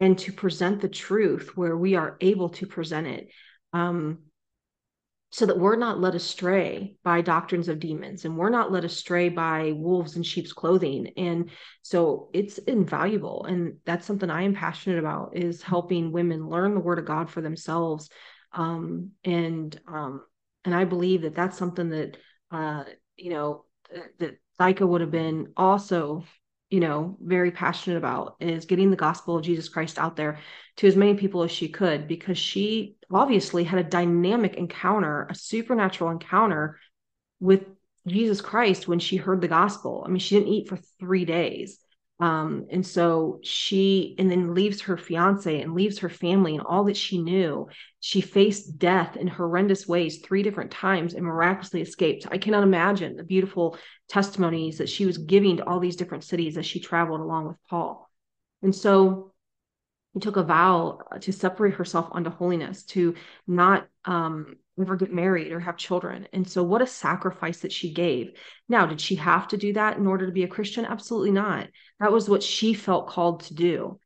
and 0.00 0.18
to 0.18 0.32
present 0.32 0.80
the 0.80 0.88
truth 0.88 1.52
where 1.54 1.76
we 1.76 1.94
are 1.94 2.16
able 2.20 2.48
to 2.50 2.66
present 2.66 3.06
it 3.06 3.28
um, 3.72 4.18
so 5.34 5.46
that 5.46 5.58
we're 5.58 5.74
not 5.74 6.00
led 6.00 6.14
astray 6.14 6.94
by 7.02 7.20
doctrines 7.20 7.66
of 7.66 7.80
demons 7.80 8.24
and 8.24 8.36
we're 8.36 8.50
not 8.50 8.70
led 8.70 8.84
astray 8.84 9.28
by 9.28 9.72
wolves 9.72 10.14
in 10.14 10.22
sheep's 10.22 10.52
clothing. 10.52 11.10
And 11.16 11.50
so 11.82 12.28
it's 12.32 12.58
invaluable. 12.58 13.44
And 13.44 13.78
that's 13.84 14.06
something 14.06 14.30
i 14.30 14.42
am 14.42 14.54
passionate 14.54 15.00
about 15.00 15.36
is 15.36 15.60
helping 15.60 16.12
women 16.12 16.48
learn 16.48 16.74
the 16.74 16.80
word 16.80 17.00
of 17.00 17.04
god 17.04 17.28
for 17.28 17.40
themselves. 17.40 18.10
Um, 18.52 19.10
and 19.24 19.76
um, 19.88 20.22
and 20.64 20.72
i 20.72 20.84
believe 20.84 21.22
that 21.22 21.34
that's 21.34 21.58
something 21.58 21.88
that 21.90 22.16
uh, 22.52 22.84
you 23.16 23.30
know 23.30 23.64
that 24.20 24.38
Thecla 24.56 24.86
would 24.86 25.00
have 25.00 25.10
been 25.10 25.48
also 25.56 26.22
you 26.74 26.80
know, 26.80 27.16
very 27.20 27.52
passionate 27.52 27.98
about 27.98 28.34
is 28.40 28.64
getting 28.64 28.90
the 28.90 28.96
gospel 28.96 29.36
of 29.36 29.44
Jesus 29.44 29.68
Christ 29.68 29.96
out 29.96 30.16
there 30.16 30.40
to 30.78 30.88
as 30.88 30.96
many 30.96 31.14
people 31.14 31.44
as 31.44 31.52
she 31.52 31.68
could 31.68 32.08
because 32.08 32.36
she 32.36 32.96
obviously 33.12 33.62
had 33.62 33.78
a 33.78 33.88
dynamic 33.88 34.56
encounter, 34.56 35.28
a 35.30 35.36
supernatural 35.36 36.10
encounter 36.10 36.80
with 37.38 37.62
Jesus 38.08 38.40
Christ 38.40 38.88
when 38.88 38.98
she 38.98 39.14
heard 39.14 39.40
the 39.40 39.46
gospel. 39.46 40.02
I 40.04 40.08
mean, 40.08 40.18
she 40.18 40.34
didn't 40.34 40.52
eat 40.52 40.68
for 40.68 40.76
three 40.98 41.24
days. 41.24 41.78
Um, 42.20 42.66
and 42.70 42.86
so 42.86 43.40
she, 43.42 44.14
and 44.18 44.30
then 44.30 44.54
leaves 44.54 44.82
her 44.82 44.96
fiance 44.96 45.60
and 45.60 45.74
leaves 45.74 45.98
her 45.98 46.08
family 46.08 46.54
and 46.54 46.64
all 46.64 46.84
that 46.84 46.96
she 46.96 47.20
knew. 47.20 47.68
She 48.00 48.20
faced 48.20 48.78
death 48.78 49.16
in 49.16 49.26
horrendous 49.26 49.88
ways 49.88 50.18
three 50.18 50.42
different 50.42 50.70
times 50.70 51.14
and 51.14 51.24
miraculously 51.24 51.82
escaped. 51.82 52.26
I 52.30 52.38
cannot 52.38 52.62
imagine 52.62 53.16
the 53.16 53.24
beautiful 53.24 53.76
testimonies 54.08 54.78
that 54.78 54.88
she 54.88 55.06
was 55.06 55.18
giving 55.18 55.56
to 55.56 55.66
all 55.66 55.80
these 55.80 55.96
different 55.96 56.24
cities 56.24 56.56
as 56.56 56.64
she 56.64 56.78
traveled 56.80 57.20
along 57.20 57.48
with 57.48 57.56
Paul. 57.68 58.08
And 58.62 58.74
so 58.74 59.33
he 60.14 60.20
took 60.20 60.36
a 60.36 60.44
vow 60.44 61.00
to 61.20 61.32
separate 61.32 61.74
herself 61.74 62.08
unto 62.12 62.30
holiness, 62.30 62.84
to 62.84 63.14
not 63.46 63.88
um, 64.04 64.54
ever 64.80 64.96
get 64.96 65.12
married 65.12 65.52
or 65.52 65.60
have 65.60 65.76
children. 65.76 66.28
And 66.32 66.48
so, 66.48 66.62
what 66.62 66.82
a 66.82 66.86
sacrifice 66.86 67.60
that 67.60 67.72
she 67.72 67.92
gave. 67.92 68.30
Now, 68.68 68.86
did 68.86 69.00
she 69.00 69.16
have 69.16 69.48
to 69.48 69.56
do 69.56 69.72
that 69.72 69.96
in 69.96 70.06
order 70.06 70.26
to 70.26 70.32
be 70.32 70.44
a 70.44 70.48
Christian? 70.48 70.84
Absolutely 70.84 71.32
not. 71.32 71.68
That 71.98 72.12
was 72.12 72.28
what 72.28 72.44
she 72.44 72.74
felt 72.74 73.08
called 73.08 73.40
to 73.44 73.54
do. 73.54 73.98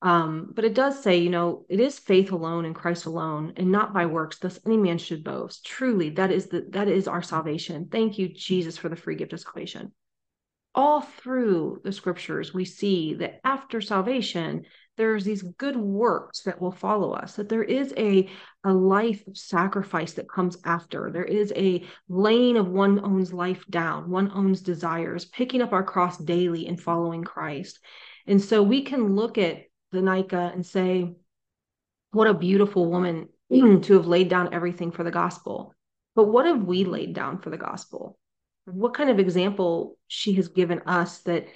Um, 0.00 0.52
but 0.54 0.64
it 0.64 0.74
does 0.74 1.02
say, 1.02 1.16
you 1.16 1.30
know, 1.30 1.64
it 1.68 1.80
is 1.80 1.98
faith 1.98 2.30
alone 2.30 2.64
in 2.64 2.74
Christ 2.74 3.06
alone, 3.06 3.54
and 3.56 3.72
not 3.72 3.92
by 3.92 4.06
works, 4.06 4.38
thus 4.38 4.60
any 4.64 4.76
man 4.76 4.98
should 4.98 5.24
boast. 5.24 5.66
Truly, 5.66 6.10
that 6.10 6.30
is 6.30 6.46
the 6.46 6.66
that 6.70 6.88
is 6.88 7.08
our 7.08 7.22
salvation. 7.22 7.88
Thank 7.90 8.18
you, 8.18 8.28
Jesus, 8.28 8.76
for 8.76 8.88
the 8.88 8.96
free 8.96 9.16
gift 9.16 9.32
of 9.32 9.40
salvation. 9.40 9.92
All 10.74 11.00
through 11.00 11.80
the 11.82 11.90
scriptures, 11.90 12.54
we 12.54 12.64
see 12.64 13.14
that 13.14 13.40
after 13.42 13.80
salvation, 13.80 14.66
there's 14.98 15.24
these 15.24 15.42
good 15.42 15.76
works 15.76 16.42
that 16.42 16.60
will 16.60 16.72
follow 16.72 17.12
us 17.12 17.36
that 17.36 17.48
there 17.48 17.62
is 17.62 17.94
a 17.96 18.28
a 18.64 18.72
life 18.72 19.26
of 19.26 19.38
sacrifice 19.38 20.12
that 20.14 20.28
comes 20.28 20.58
after. 20.64 21.10
There 21.10 21.24
is 21.24 21.52
a 21.56 21.84
laying 22.08 22.58
of 22.58 22.68
one 22.68 23.02
owns 23.02 23.32
life 23.32 23.64
down 23.70 24.10
one 24.10 24.30
owns 24.34 24.60
desires 24.60 25.24
picking 25.24 25.62
up 25.62 25.72
our 25.72 25.84
cross 25.84 26.18
daily 26.18 26.66
and 26.66 26.78
following 26.78 27.24
christ. 27.24 27.78
And 28.26 28.42
so 28.42 28.62
we 28.62 28.82
can 28.82 29.16
look 29.16 29.38
at 29.38 29.62
the 29.92 30.02
Thecla 30.02 30.52
and 30.52 30.66
say 30.66 31.14
what 32.10 32.26
a 32.26 32.34
beautiful 32.34 32.90
woman 32.90 33.28
to 33.50 33.94
have 33.94 34.06
laid 34.06 34.28
down 34.28 34.52
everything 34.52 34.90
for 34.90 35.04
the 35.04 35.10
gospel. 35.10 35.74
But 36.14 36.28
what 36.28 36.46
have 36.46 36.64
we 36.64 36.84
laid 36.84 37.14
down 37.14 37.38
for 37.38 37.50
the 37.50 37.56
gospel? 37.56 38.18
What 38.64 38.94
kind 38.94 39.08
of 39.08 39.18
example 39.18 39.96
she 40.08 40.34
has 40.34 40.48
given 40.48 40.80
us 40.84 41.20
that 41.20 41.46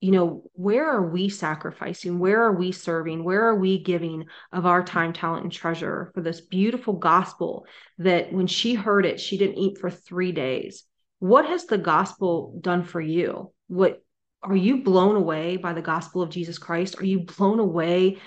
you 0.00 0.12
know, 0.12 0.44
where 0.52 0.88
are 0.88 1.10
we 1.10 1.28
sacrificing? 1.28 2.18
Where 2.18 2.42
are 2.42 2.54
we 2.54 2.70
serving? 2.70 3.24
Where 3.24 3.48
are 3.48 3.56
we 3.56 3.82
giving 3.82 4.26
of 4.52 4.64
our 4.64 4.84
time, 4.84 5.12
talent, 5.12 5.42
and 5.42 5.52
treasure 5.52 6.12
for 6.14 6.20
this 6.20 6.40
beautiful 6.40 6.94
gospel 6.94 7.66
that 7.98 8.32
when 8.32 8.46
she 8.46 8.74
heard 8.74 9.04
it, 9.04 9.18
she 9.18 9.38
didn't 9.38 9.58
eat 9.58 9.78
for 9.78 9.90
three 9.90 10.30
days? 10.30 10.84
What 11.18 11.46
has 11.46 11.66
the 11.66 11.78
gospel 11.78 12.58
done 12.60 12.84
for 12.84 13.00
you? 13.00 13.52
What 13.66 14.02
are 14.42 14.54
you 14.54 14.84
blown 14.84 15.16
away 15.16 15.56
by 15.56 15.72
the 15.72 15.82
gospel 15.82 16.22
of 16.22 16.30
Jesus 16.30 16.58
Christ? 16.58 17.00
Are 17.00 17.04
you 17.04 17.20
blown 17.20 17.58
away 17.58 18.18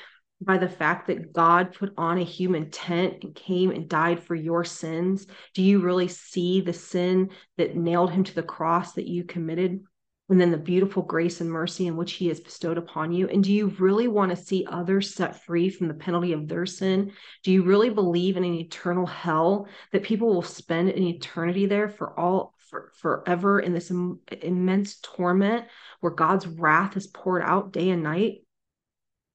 by 0.42 0.58
the 0.58 0.68
fact 0.68 1.08
that 1.08 1.32
God 1.32 1.74
put 1.74 1.94
on 1.98 2.18
a 2.18 2.24
human 2.24 2.70
tent 2.70 3.24
and 3.24 3.34
came 3.34 3.72
and 3.72 3.88
died 3.88 4.22
for 4.22 4.36
your 4.36 4.66
sins? 4.66 5.26
Do 5.54 5.62
you 5.62 5.80
really 5.80 6.10
see 6.10 6.60
the 6.60 6.74
sin 6.74 7.30
that 7.58 7.78
nailed 7.78 8.12
him 8.12 8.26
to 8.26 8.36
the 8.36 8.44
cross 8.44 8.94
that 8.94 9.08
you 9.08 9.24
committed? 9.24 9.84
And 10.32 10.40
then 10.40 10.50
the 10.50 10.58
beautiful 10.58 11.04
grace 11.04 11.42
and 11.42 11.52
mercy 11.52 11.88
in 11.88 11.98
which 11.98 12.14
he 12.14 12.30
has 12.30 12.40
bestowed 12.40 12.78
upon 12.78 13.12
you? 13.12 13.28
And 13.28 13.44
do 13.44 13.52
you 13.52 13.68
really 13.68 14.08
want 14.08 14.30
to 14.30 14.42
see 14.42 14.66
others 14.66 15.14
set 15.14 15.44
free 15.44 15.70
from 15.70 15.90
the 15.90 15.94
penalty 15.94 16.32
of 16.32 16.48
their 16.48 16.66
sin? 16.66 17.12
Do 17.44 17.52
you 17.52 17.64
really 17.64 17.90
believe 17.90 18.38
in 18.38 18.46
an 18.46 18.54
eternal 18.54 19.06
hell 19.06 19.68
that 19.92 20.04
people 20.04 20.34
will 20.34 20.42
spend 20.42 20.88
an 20.88 21.04
eternity 21.04 21.66
there 21.66 21.90
for 21.90 22.18
all 22.18 22.56
for, 22.70 22.94
forever 23.02 23.60
in 23.60 23.74
this 23.74 23.92
Im- 23.92 24.22
immense 24.42 25.00
torment 25.02 25.66
where 26.00 26.14
God's 26.14 26.48
wrath 26.48 26.96
is 26.96 27.08
poured 27.08 27.44
out 27.44 27.74
day 27.74 27.90
and 27.90 28.02
night? 28.02 28.46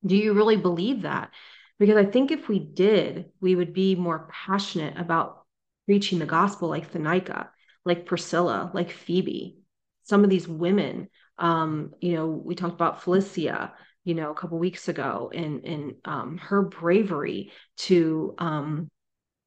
Do 0.03 0.17
you 0.17 0.33
really 0.33 0.57
believe 0.57 1.03
that? 1.03 1.31
Because 1.79 1.99
I 1.99 2.07
think 2.07 2.31
if 2.31 2.49
we 2.49 2.59
did, 2.59 3.27
we 3.43 3.55
would 3.55 3.75
be 3.75 3.97
more 3.97 4.31
passionate 4.33 4.97
about 4.97 5.45
preaching 5.85 6.21
the 6.21 6.25
gospel 6.25 6.71
like 6.71 6.91
Thanika, 6.91 7.51
like 7.85 8.07
Priscilla, 8.07 8.71
like 8.73 8.91
Phoebe, 8.91 9.59
some 10.07 10.25
of 10.25 10.31
these 10.31 10.49
women. 10.49 11.09
Um, 11.39 11.93
you 12.01 12.15
know, 12.15 12.27
we 12.27 12.55
talked 12.55 12.75
about 12.75 13.03
Felicia, 13.03 13.75
you 14.05 14.15
know, 14.15 14.31
a 14.31 14.35
couple 14.35 14.59
weeks 14.59 14.89
ago, 14.89 15.31
and 15.35 15.65
and 15.65 15.95
um, 16.05 16.39
her 16.39 16.63
bravery 16.63 17.53
to 17.79 18.35
um, 18.39 18.89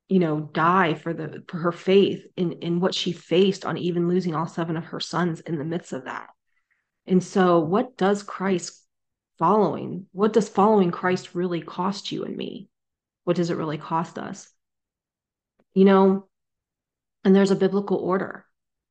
you 0.08 0.20
know 0.20 0.42
die 0.54 0.94
for 0.94 1.14
the 1.14 1.44
for 1.48 1.58
her 1.58 1.72
faith 1.72 2.26
in 2.36 2.52
in 2.54 2.80
what 2.80 2.94
she 2.94 3.12
faced 3.12 3.66
on 3.66 3.78
even 3.78 4.08
losing 4.08 4.36
all 4.36 4.48
seven 4.48 4.78
of 4.78 4.86
her 4.86 5.00
sons 5.00 5.40
in 5.40 5.58
the 5.58 5.64
midst 5.64 5.94
of 5.94 6.06
that. 6.06 6.28
And 7.08 7.24
so, 7.24 7.60
what 7.60 7.98
does 7.98 8.22
Christ 8.22 8.86
following? 9.40 10.06
What 10.12 10.34
does 10.34 10.50
following 10.50 10.92
Christ 10.92 11.34
really 11.34 11.62
cost 11.62 12.12
you 12.12 12.24
and 12.26 12.36
me? 12.36 12.70
What 13.24 13.38
does 13.38 13.50
it 13.50 13.58
really 13.58 13.78
cost 13.78 14.20
us? 14.20 14.52
You 15.74 15.86
know, 15.86 16.28
and 17.24 17.36
there's 17.36 17.52
a 17.52 17.56
biblical 17.56 17.98
order. 17.98 18.46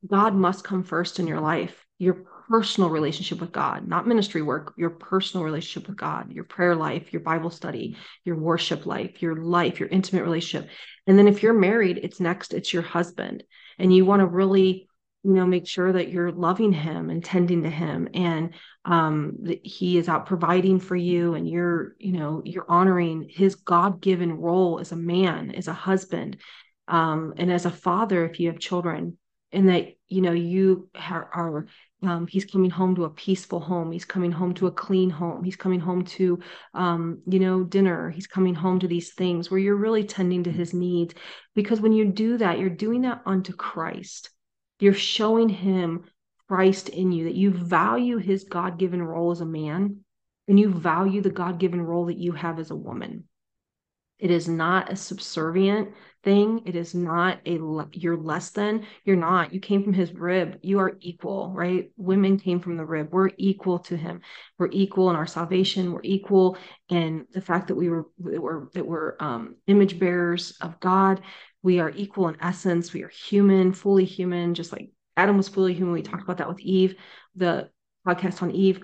God 0.06 0.34
must 0.34 0.64
come 0.64 0.84
first 0.84 1.18
in 1.18 1.26
your 1.26 1.40
life, 1.40 1.84
your 1.98 2.24
personal 2.48 2.90
relationship 2.90 3.40
with 3.40 3.52
God, 3.52 3.86
not 3.86 4.06
ministry 4.06 4.42
work, 4.42 4.72
your 4.76 4.90
personal 4.90 5.44
relationship 5.44 5.88
with 5.88 5.98
God, 5.98 6.32
your 6.32 6.44
prayer 6.44 6.76
life, 6.76 7.12
your 7.12 7.20
Bible 7.20 7.50
study, 7.50 7.96
your 8.24 8.36
worship 8.36 8.86
life, 8.86 9.20
your 9.20 9.36
life, 9.36 9.80
your 9.80 9.88
intimate 9.88 10.22
relationship. 10.22 10.70
And 11.06 11.18
then 11.18 11.28
if 11.28 11.42
you're 11.42 11.52
married, 11.52 12.00
it's 12.02 12.20
next, 12.20 12.54
it's 12.54 12.72
your 12.72 12.82
husband. 12.82 13.42
And 13.78 13.94
you 13.94 14.04
want 14.04 14.20
to 14.20 14.26
really 14.26 14.88
you 15.24 15.32
know 15.32 15.46
make 15.46 15.66
sure 15.66 15.92
that 15.92 16.10
you're 16.10 16.30
loving 16.30 16.72
him 16.72 17.10
and 17.10 17.24
tending 17.24 17.64
to 17.64 17.70
him 17.70 18.08
and 18.14 18.54
um 18.84 19.34
that 19.42 19.64
he 19.66 19.98
is 19.98 20.08
out 20.08 20.26
providing 20.26 20.78
for 20.78 20.94
you 20.94 21.34
and 21.34 21.48
you're 21.48 21.96
you 21.98 22.12
know 22.12 22.40
you're 22.44 22.70
honoring 22.70 23.28
his 23.28 23.56
god-given 23.56 24.32
role 24.32 24.78
as 24.78 24.92
a 24.92 24.96
man 24.96 25.50
as 25.50 25.66
a 25.66 25.72
husband 25.72 26.36
um 26.86 27.34
and 27.36 27.50
as 27.50 27.66
a 27.66 27.70
father 27.70 28.24
if 28.24 28.38
you 28.38 28.48
have 28.48 28.60
children 28.60 29.18
and 29.52 29.68
that 29.68 29.94
you 30.08 30.20
know 30.20 30.32
you 30.32 30.88
are, 30.94 31.30
are 31.32 31.66
um, 32.02 32.26
he's 32.26 32.44
coming 32.44 32.70
home 32.70 32.94
to 32.96 33.04
a 33.04 33.10
peaceful 33.10 33.60
home. 33.60 33.90
He's 33.90 34.04
coming 34.04 34.30
home 34.30 34.54
to 34.54 34.66
a 34.66 34.72
clean 34.72 35.10
home. 35.10 35.42
He's 35.42 35.56
coming 35.56 35.80
home 35.80 36.04
to 36.04 36.38
um, 36.74 37.22
you 37.26 37.40
know 37.40 37.64
dinner. 37.64 38.10
He's 38.10 38.26
coming 38.26 38.54
home 38.54 38.78
to 38.80 38.88
these 38.88 39.12
things 39.14 39.50
where 39.50 39.60
you're 39.60 39.76
really 39.76 40.04
tending 40.04 40.44
to 40.44 40.52
his 40.52 40.72
needs. 40.74 41.14
Because 41.54 41.80
when 41.80 41.92
you 41.92 42.06
do 42.06 42.36
that 42.38 42.58
you're 42.58 42.70
doing 42.70 43.02
that 43.02 43.22
unto 43.26 43.52
christ. 43.52 44.30
You're 44.80 44.94
showing 44.94 45.48
him 45.48 46.04
Christ 46.48 46.88
in 46.88 47.12
you, 47.12 47.24
that 47.24 47.34
you 47.34 47.50
value 47.50 48.16
his 48.16 48.44
God 48.44 48.78
given 48.78 49.02
role 49.02 49.30
as 49.30 49.42
a 49.42 49.46
man 49.46 50.04
and 50.48 50.58
you 50.58 50.70
value 50.70 51.20
the 51.20 51.30
God 51.30 51.58
given 51.58 51.82
role 51.82 52.06
that 52.06 52.16
you 52.16 52.32
have 52.32 52.58
as 52.58 52.70
a 52.70 52.76
woman. 52.76 53.24
It 54.18 54.30
is 54.30 54.48
not 54.48 54.90
a 54.90 54.96
subservient 54.96 55.90
thing. 56.28 56.60
It 56.66 56.76
is 56.76 56.94
not 56.94 57.38
a 57.46 57.58
you're 57.92 58.18
less 58.18 58.50
than. 58.50 58.84
You're 59.06 59.16
not. 59.16 59.54
You 59.54 59.60
came 59.60 59.82
from 59.82 59.94
his 59.94 60.12
rib. 60.12 60.58
You 60.60 60.78
are 60.78 60.98
equal, 61.00 61.54
right? 61.54 61.90
Women 61.96 62.38
came 62.38 62.60
from 62.60 62.76
the 62.76 62.84
rib. 62.84 63.08
We're 63.10 63.30
equal 63.38 63.78
to 63.78 63.96
him. 63.96 64.20
We're 64.58 64.68
equal 64.70 65.08
in 65.08 65.16
our 65.16 65.26
salvation. 65.26 65.90
We're 65.90 66.02
equal 66.04 66.58
in 66.90 67.24
the 67.32 67.40
fact 67.40 67.68
that 67.68 67.76
we 67.76 67.88
were 67.88 68.08
that 68.18 68.42
we're 68.42 68.68
that 68.74 68.86
we're 68.86 69.16
um, 69.20 69.56
image 69.68 69.98
bearers 69.98 70.54
of 70.60 70.78
God. 70.80 71.22
We 71.62 71.80
are 71.80 71.92
equal 71.96 72.28
in 72.28 72.36
essence. 72.42 72.92
We 72.92 73.04
are 73.04 73.08
human, 73.08 73.72
fully 73.72 74.04
human, 74.04 74.52
just 74.52 74.70
like 74.70 74.90
Adam 75.16 75.38
was 75.38 75.48
fully 75.48 75.72
human. 75.72 75.94
We 75.94 76.02
talked 76.02 76.24
about 76.24 76.36
that 76.38 76.48
with 76.48 76.60
Eve, 76.60 76.96
the 77.36 77.70
podcast 78.06 78.42
on 78.42 78.50
Eve. 78.50 78.80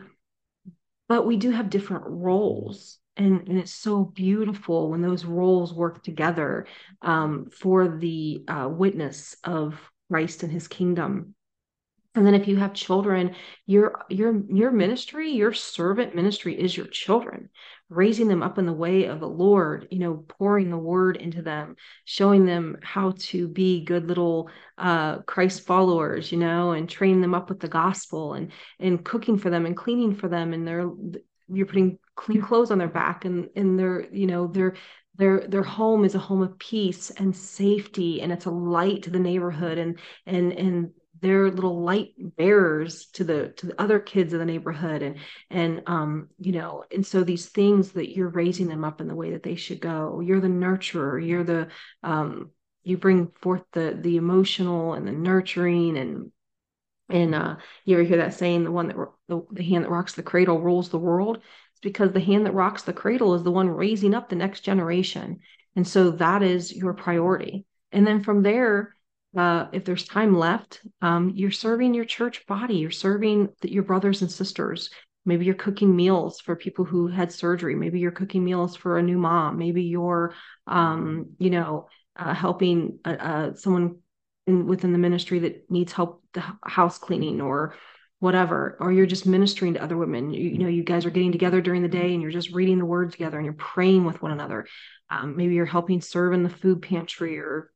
But 1.10 1.26
we 1.26 1.36
do 1.36 1.50
have 1.50 1.68
different 1.68 2.04
roles. 2.06 2.98
And, 3.16 3.48
and 3.48 3.58
it's 3.58 3.74
so 3.74 4.04
beautiful 4.04 4.90
when 4.90 5.00
those 5.00 5.24
roles 5.24 5.72
work 5.72 6.02
together 6.02 6.66
um, 7.02 7.46
for 7.50 7.86
the 7.86 8.44
uh, 8.48 8.68
witness 8.70 9.36
of 9.44 9.78
Christ 10.10 10.42
and 10.42 10.52
his 10.52 10.66
kingdom. 10.66 11.34
And 12.16 12.24
then 12.24 12.34
if 12.34 12.46
you 12.46 12.56
have 12.56 12.74
children 12.74 13.34
your 13.66 14.04
your 14.08 14.40
your 14.48 14.70
ministry 14.70 15.32
your 15.32 15.52
servant 15.52 16.14
ministry 16.14 16.58
is 16.58 16.76
your 16.76 16.86
children 16.86 17.48
raising 17.88 18.28
them 18.28 18.42
up 18.42 18.56
in 18.56 18.66
the 18.66 18.72
way 18.72 19.06
of 19.06 19.18
the 19.18 19.28
lord 19.28 19.88
you 19.90 19.98
know 19.98 20.24
pouring 20.28 20.70
the 20.70 20.78
word 20.78 21.16
into 21.16 21.42
them 21.42 21.74
showing 22.04 22.46
them 22.46 22.76
how 22.82 23.14
to 23.18 23.48
be 23.48 23.84
good 23.84 24.06
little 24.06 24.48
uh 24.78 25.18
christ 25.22 25.66
followers 25.66 26.30
you 26.30 26.38
know 26.38 26.70
and 26.70 26.88
training 26.88 27.20
them 27.20 27.34
up 27.34 27.48
with 27.48 27.58
the 27.58 27.68
gospel 27.68 28.34
and 28.34 28.52
and 28.78 29.04
cooking 29.04 29.36
for 29.36 29.50
them 29.50 29.66
and 29.66 29.76
cleaning 29.76 30.14
for 30.14 30.28
them 30.28 30.52
and 30.52 30.68
they're 30.68 30.88
you're 31.48 31.66
putting 31.66 31.98
clean 32.16 32.40
clothes 32.40 32.70
on 32.70 32.78
their 32.78 32.88
back 32.88 33.24
and 33.24 33.48
and 33.56 33.78
their 33.78 34.08
you 34.12 34.26
know 34.26 34.46
their 34.46 34.74
their 35.16 35.46
their 35.46 35.62
home 35.62 36.04
is 36.04 36.14
a 36.14 36.18
home 36.18 36.42
of 36.42 36.58
peace 36.58 37.10
and 37.10 37.34
safety 37.34 38.20
and 38.20 38.32
it's 38.32 38.46
a 38.46 38.50
light 38.50 39.02
to 39.02 39.10
the 39.10 39.18
neighborhood 39.18 39.78
and 39.78 39.98
and 40.26 40.52
and 40.52 40.90
they're 41.20 41.50
little 41.50 41.82
light 41.82 42.12
bearers 42.36 43.06
to 43.06 43.24
the 43.24 43.48
to 43.56 43.66
the 43.66 43.80
other 43.80 43.98
kids 43.98 44.32
of 44.32 44.40
the 44.40 44.44
neighborhood 44.44 45.02
and 45.02 45.16
and 45.50 45.82
um 45.86 46.28
you 46.38 46.52
know 46.52 46.84
and 46.92 47.06
so 47.06 47.22
these 47.22 47.46
things 47.48 47.92
that 47.92 48.14
you're 48.14 48.28
raising 48.28 48.68
them 48.68 48.84
up 48.84 49.00
in 49.00 49.08
the 49.08 49.14
way 49.14 49.30
that 49.30 49.42
they 49.42 49.54
should 49.54 49.80
go 49.80 50.20
you're 50.20 50.40
the 50.40 50.48
nurturer 50.48 51.24
you're 51.24 51.44
the 51.44 51.68
um 52.02 52.50
you 52.82 52.98
bring 52.98 53.28
forth 53.40 53.62
the 53.72 53.96
the 54.00 54.16
emotional 54.16 54.94
and 54.94 55.06
the 55.06 55.12
nurturing 55.12 55.96
and 55.96 56.30
and 57.08 57.34
uh 57.34 57.56
you 57.84 57.96
ever 57.96 58.04
hear 58.04 58.16
that 58.18 58.34
saying 58.34 58.64
the 58.64 58.70
one 58.72 58.88
that 58.88 58.96
the, 59.28 59.42
the 59.52 59.62
hand 59.62 59.84
that 59.84 59.90
rocks 59.90 60.14
the 60.14 60.22
cradle 60.22 60.60
rules 60.60 60.88
the 60.88 60.98
world 60.98 61.36
it's 61.36 61.80
because 61.80 62.12
the 62.12 62.20
hand 62.20 62.46
that 62.46 62.54
rocks 62.54 62.82
the 62.82 62.92
cradle 62.92 63.34
is 63.34 63.42
the 63.42 63.50
one 63.50 63.68
raising 63.68 64.14
up 64.14 64.28
the 64.28 64.36
next 64.36 64.60
generation 64.60 65.38
and 65.76 65.86
so 65.86 66.10
that 66.12 66.42
is 66.42 66.74
your 66.74 66.94
priority 66.94 67.66
and 67.92 68.06
then 68.06 68.22
from 68.22 68.42
there 68.42 68.94
uh, 69.36 69.66
if 69.72 69.84
there's 69.84 70.06
time 70.06 70.38
left, 70.38 70.80
um, 71.02 71.32
you're 71.34 71.50
serving 71.50 71.92
your 71.94 72.04
church 72.04 72.46
body, 72.46 72.76
you're 72.76 72.90
serving 72.90 73.48
your 73.62 73.82
brothers 73.82 74.22
and 74.22 74.30
sisters. 74.30 74.90
Maybe 75.24 75.44
you're 75.44 75.54
cooking 75.54 75.96
meals 75.96 76.40
for 76.40 76.54
people 76.54 76.84
who 76.84 77.08
had 77.08 77.32
surgery. 77.32 77.74
Maybe 77.74 77.98
you're 77.98 78.12
cooking 78.12 78.44
meals 78.44 78.76
for 78.76 78.98
a 78.98 79.02
new 79.02 79.18
mom. 79.18 79.58
Maybe 79.58 79.82
you're, 79.82 80.34
um, 80.66 81.30
you 81.38 81.50
know, 81.50 81.88
uh, 82.16 82.34
helping 82.34 82.98
someone 83.56 83.96
in, 84.46 84.66
within 84.66 84.92
the 84.92 84.98
ministry 84.98 85.38
that 85.40 85.70
needs 85.70 85.92
help 85.92 86.22
the 86.32 86.42
house 86.64 86.98
cleaning 86.98 87.40
or 87.40 87.74
whatever 88.20 88.76
or 88.80 88.92
you're 88.92 89.06
just 89.06 89.26
ministering 89.26 89.74
to 89.74 89.82
other 89.82 89.96
women 89.96 90.32
you, 90.32 90.48
you, 90.50 90.58
know 90.58 90.68
you 90.68 90.82
guys 90.82 91.04
are 91.04 91.10
getting 91.10 91.32
together 91.32 91.60
during 91.60 91.82
the 91.82 91.88
day 91.88 92.12
and 92.12 92.22
you're 92.22 92.30
just 92.30 92.52
reading 92.52 92.78
the 92.78 92.84
word 92.84 93.12
together 93.12 93.36
and 93.36 93.44
you're 93.44 93.54
praying 93.54 94.04
with 94.04 94.22
one 94.22 94.32
another 94.32 94.66
um, 95.10 95.36
maybe 95.36 95.54
you're 95.54 95.66
helping 95.66 96.00
serve 96.00 96.32
in 96.32 96.42
the 96.42 96.48
food 96.48 96.80
pantry 96.80 97.38
or 97.38 97.70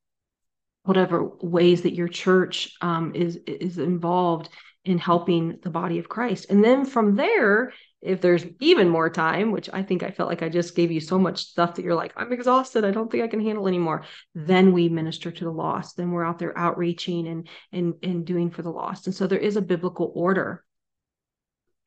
whatever 0.84 1.30
ways 1.42 1.82
that 1.82 1.94
your 1.94 2.08
church 2.08 2.74
um, 2.80 3.14
is 3.14 3.38
is 3.46 3.78
involved 3.78 4.48
in 4.88 4.96
helping 4.98 5.58
the 5.62 5.70
body 5.70 5.98
of 5.98 6.08
Christ. 6.08 6.46
And 6.48 6.64
then 6.64 6.86
from 6.86 7.14
there, 7.14 7.72
if 8.00 8.20
there's 8.20 8.44
even 8.60 8.88
more 8.88 9.10
time, 9.10 9.50
which 9.50 9.68
I 9.72 9.82
think 9.82 10.02
I 10.02 10.10
felt 10.10 10.28
like 10.28 10.42
I 10.42 10.48
just 10.48 10.76
gave 10.76 10.92
you 10.92 11.00
so 11.00 11.18
much 11.18 11.44
stuff 11.44 11.74
that 11.74 11.84
you're 11.84 11.94
like, 11.94 12.12
I'm 12.16 12.32
exhausted. 12.32 12.84
I 12.84 12.92
don't 12.92 13.10
think 13.10 13.24
I 13.24 13.28
can 13.28 13.40
handle 13.40 13.66
anymore. 13.66 14.04
Then 14.34 14.72
we 14.72 14.88
minister 14.88 15.30
to 15.30 15.44
the 15.44 15.50
lost. 15.50 15.96
Then 15.96 16.12
we're 16.12 16.24
out 16.24 16.38
there 16.38 16.56
outreaching 16.56 17.26
and 17.26 17.48
and 17.72 17.94
and 18.02 18.24
doing 18.24 18.50
for 18.50 18.62
the 18.62 18.70
lost. 18.70 19.06
And 19.06 19.14
so 19.14 19.26
there 19.26 19.38
is 19.38 19.56
a 19.56 19.62
biblical 19.62 20.12
order. 20.14 20.64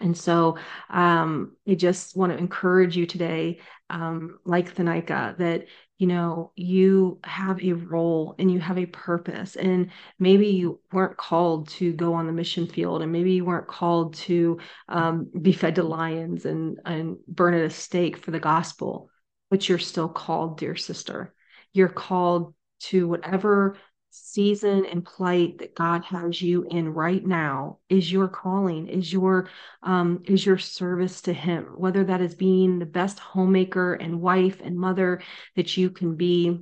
And 0.01 0.17
so 0.17 0.57
um, 0.89 1.55
I 1.67 1.75
just 1.75 2.17
want 2.17 2.31
to 2.31 2.37
encourage 2.37 2.97
you 2.97 3.05
today, 3.05 3.59
um, 3.89 4.39
like 4.45 4.75
Thanika, 4.75 5.37
that 5.37 5.65
you 6.01 6.07
know 6.07 6.51
you 6.55 7.19
have 7.23 7.61
a 7.63 7.73
role 7.73 8.35
and 8.39 8.51
you 8.51 8.59
have 8.59 8.77
a 8.77 8.87
purpose 8.87 9.55
and 9.55 9.91
maybe 10.17 10.47
you 10.47 10.79
weren't 10.91 11.15
called 11.15 11.69
to 11.69 11.93
go 11.93 12.13
on 12.15 12.25
the 12.25 12.33
mission 12.33 12.65
field 12.65 13.03
and 13.03 13.11
maybe 13.11 13.33
you 13.33 13.45
weren't 13.45 13.67
called 13.67 14.15
to 14.15 14.57
um, 14.89 15.29
be 15.41 15.53
fed 15.53 15.75
to 15.75 15.83
lions 15.83 16.45
and 16.45 16.79
and 16.85 17.17
burn 17.27 17.53
at 17.53 17.65
a 17.65 17.69
stake 17.69 18.17
for 18.17 18.31
the 18.31 18.39
gospel 18.39 19.11
but 19.51 19.67
you're 19.67 19.77
still 19.77 20.09
called 20.09 20.57
dear 20.57 20.75
sister. 20.75 21.35
You're 21.73 21.89
called 21.89 22.55
to 22.85 23.07
whatever 23.07 23.77
season 24.11 24.85
and 24.85 25.03
plight 25.05 25.59
that 25.59 25.75
God 25.75 26.03
has 26.05 26.41
you 26.41 26.67
in 26.69 26.93
right 26.93 27.25
now 27.25 27.79
is 27.89 28.11
your 28.11 28.27
calling, 28.27 28.87
is 28.87 29.11
your 29.11 29.49
um, 29.81 30.23
is 30.25 30.45
your 30.45 30.57
service 30.57 31.21
to 31.21 31.33
Him. 31.33 31.65
Whether 31.77 32.03
that 32.05 32.21
is 32.21 32.35
being 32.35 32.79
the 32.79 32.85
best 32.85 33.19
homemaker 33.19 33.93
and 33.93 34.21
wife 34.21 34.61
and 34.61 34.77
mother 34.77 35.21
that 35.55 35.77
you 35.77 35.89
can 35.89 36.15
be, 36.15 36.59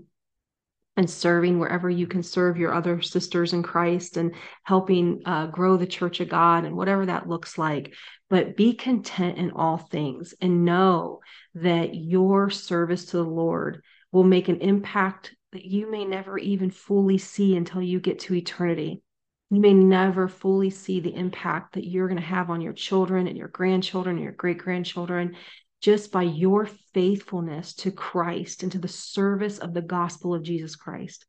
and 1.00 1.10
serving 1.10 1.60
wherever 1.60 1.90
you 1.90 2.06
can 2.06 2.22
serve 2.22 2.58
your 2.58 2.74
other 2.74 3.02
sisters 3.02 3.54
in 3.54 3.64
Christ 3.64 4.18
and 4.18 4.36
helping 4.64 5.22
uh, 5.26 5.48
grow 5.48 5.78
the 5.78 5.88
church 5.88 6.20
of 6.20 6.28
God 6.28 6.66
and 6.66 6.76
whatever 6.76 7.06
that 7.06 7.28
looks 7.28 7.58
like. 7.58 7.94
But 8.30 8.58
be 8.58 8.74
content 8.74 9.38
in 9.38 9.52
all 9.52 9.78
things 9.78 10.34
and 10.42 10.66
know 10.66 11.22
that 11.56 11.96
your 11.96 12.50
service 12.50 13.06
to 13.06 13.18
the 13.18 13.24
Lord 13.24 13.82
will 14.12 14.26
make 14.26 14.50
an 14.50 14.60
impact 14.60 15.34
that 15.52 15.66
you 15.66 15.90
may 15.90 16.06
never 16.06 16.38
even 16.38 16.70
fully 16.70 17.18
see 17.18 17.56
until 17.56 17.82
you 17.82 18.00
get 18.00 18.20
to 18.20 18.36
eternity. 18.36 19.02
You 19.50 19.60
may 19.60 19.74
never 19.74 20.28
fully 20.28 20.70
see 20.70 21.00
the 21.00 21.16
impact 21.16 21.74
that 21.74 21.88
you're 21.88 22.08
going 22.08 22.20
to 22.20 22.26
have 22.26 22.52
on 22.52 22.62
your 22.62 22.74
children 22.74 23.28
and 23.28 23.38
your 23.38 23.48
grandchildren 23.48 24.18
and 24.18 24.24
your 24.24 24.34
great 24.34 24.60
grandchildren 24.60 25.36
just 25.82 26.12
by 26.12 26.24
your 26.24 26.68
faithfulness 26.94 27.74
to 27.74 27.92
Christ 27.92 28.64
and 28.64 28.72
to 28.74 28.80
the 28.80 28.88
service 28.88 29.58
of 29.58 29.74
the 29.74 29.82
gospel 29.82 30.36
of 30.36 30.44
Jesus 30.44 30.76
Christ. 30.76 31.26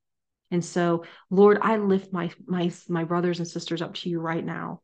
And 0.51 0.63
so, 0.63 1.05
Lord, 1.31 1.59
I 1.63 1.77
lift 1.77 2.13
my 2.13 2.31
my 2.47 2.73
my 2.89 3.05
brothers 3.05 3.39
and 3.39 3.47
sisters 3.47 3.81
up 3.81 3.95
to 3.95 4.11
you 4.11 4.21
right 4.21 4.45
now. 4.45 4.81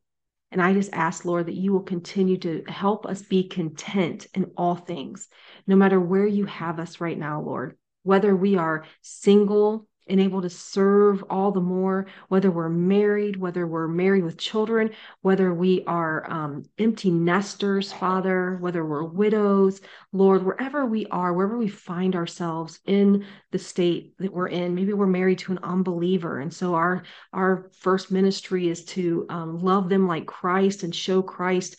And 0.49 0.61
I 0.61 0.73
just 0.73 0.93
ask, 0.93 1.25
Lord, 1.25 1.47
that 1.47 1.57
you 1.57 1.73
will 1.73 1.81
continue 1.81 2.37
to 2.37 2.63
help 2.69 3.05
us 3.05 3.21
be 3.21 3.49
content 3.49 4.27
in 4.33 4.51
all 4.55 4.75
things, 4.75 5.27
no 5.67 5.75
matter 5.75 5.99
where 5.99 6.25
you 6.25 6.45
have 6.45 6.79
us 6.79 7.01
right 7.01 7.17
now, 7.19 7.41
Lord 7.41 7.77
whether 8.07 8.35
we 8.35 8.55
are 8.55 8.85
single 9.01 9.85
and 10.09 10.21
able 10.21 10.41
to 10.41 10.49
serve 10.49 11.23
all 11.29 11.51
the 11.51 11.59
more, 11.59 12.07
whether 12.29 12.49
we're 12.49 12.69
married, 12.69 13.35
whether 13.35 13.67
we're 13.67 13.87
married 13.87 14.23
with 14.23 14.37
children, 14.37 14.89
whether 15.21 15.53
we 15.53 15.83
are 15.85 16.29
um, 16.31 16.63
empty 16.77 17.11
nesters, 17.11 17.91
Father, 17.91 18.57
whether 18.61 18.85
we're 18.85 19.03
widows, 19.03 19.81
Lord, 20.13 20.45
wherever 20.45 20.85
we 20.85 21.05
are, 21.07 21.33
wherever 21.33 21.57
we 21.57 21.67
find 21.67 22.15
ourselves 22.15 22.79
in 22.85 23.25
the 23.51 23.59
state 23.59 24.13
that 24.19 24.33
we're 24.33 24.47
in, 24.47 24.75
maybe 24.75 24.93
we're 24.93 25.07
married 25.07 25.39
to 25.39 25.51
an 25.51 25.59
unbeliever, 25.61 26.39
and 26.39 26.53
so 26.53 26.75
our 26.75 27.03
our 27.33 27.69
first 27.73 28.11
ministry 28.11 28.69
is 28.69 28.85
to 28.85 29.25
um, 29.29 29.59
love 29.59 29.89
them 29.89 30.07
like 30.07 30.25
Christ 30.25 30.83
and 30.83 30.95
show 30.95 31.21
Christ 31.21 31.75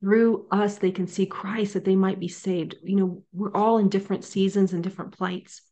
through 0.00 0.46
us 0.50 0.78
they 0.78 0.90
can 0.90 1.06
see 1.06 1.26
Christ 1.26 1.74
that 1.74 1.84
they 1.84 1.96
might 1.96 2.20
be 2.20 2.28
saved. 2.28 2.76
You 2.82 2.96
know, 2.96 3.22
we're 3.32 3.54
all 3.54 3.78
in 3.78 3.88
different 3.88 4.24
seasons 4.24 4.72
and 4.72 4.82
different 4.82 5.16
plights. 5.16 5.62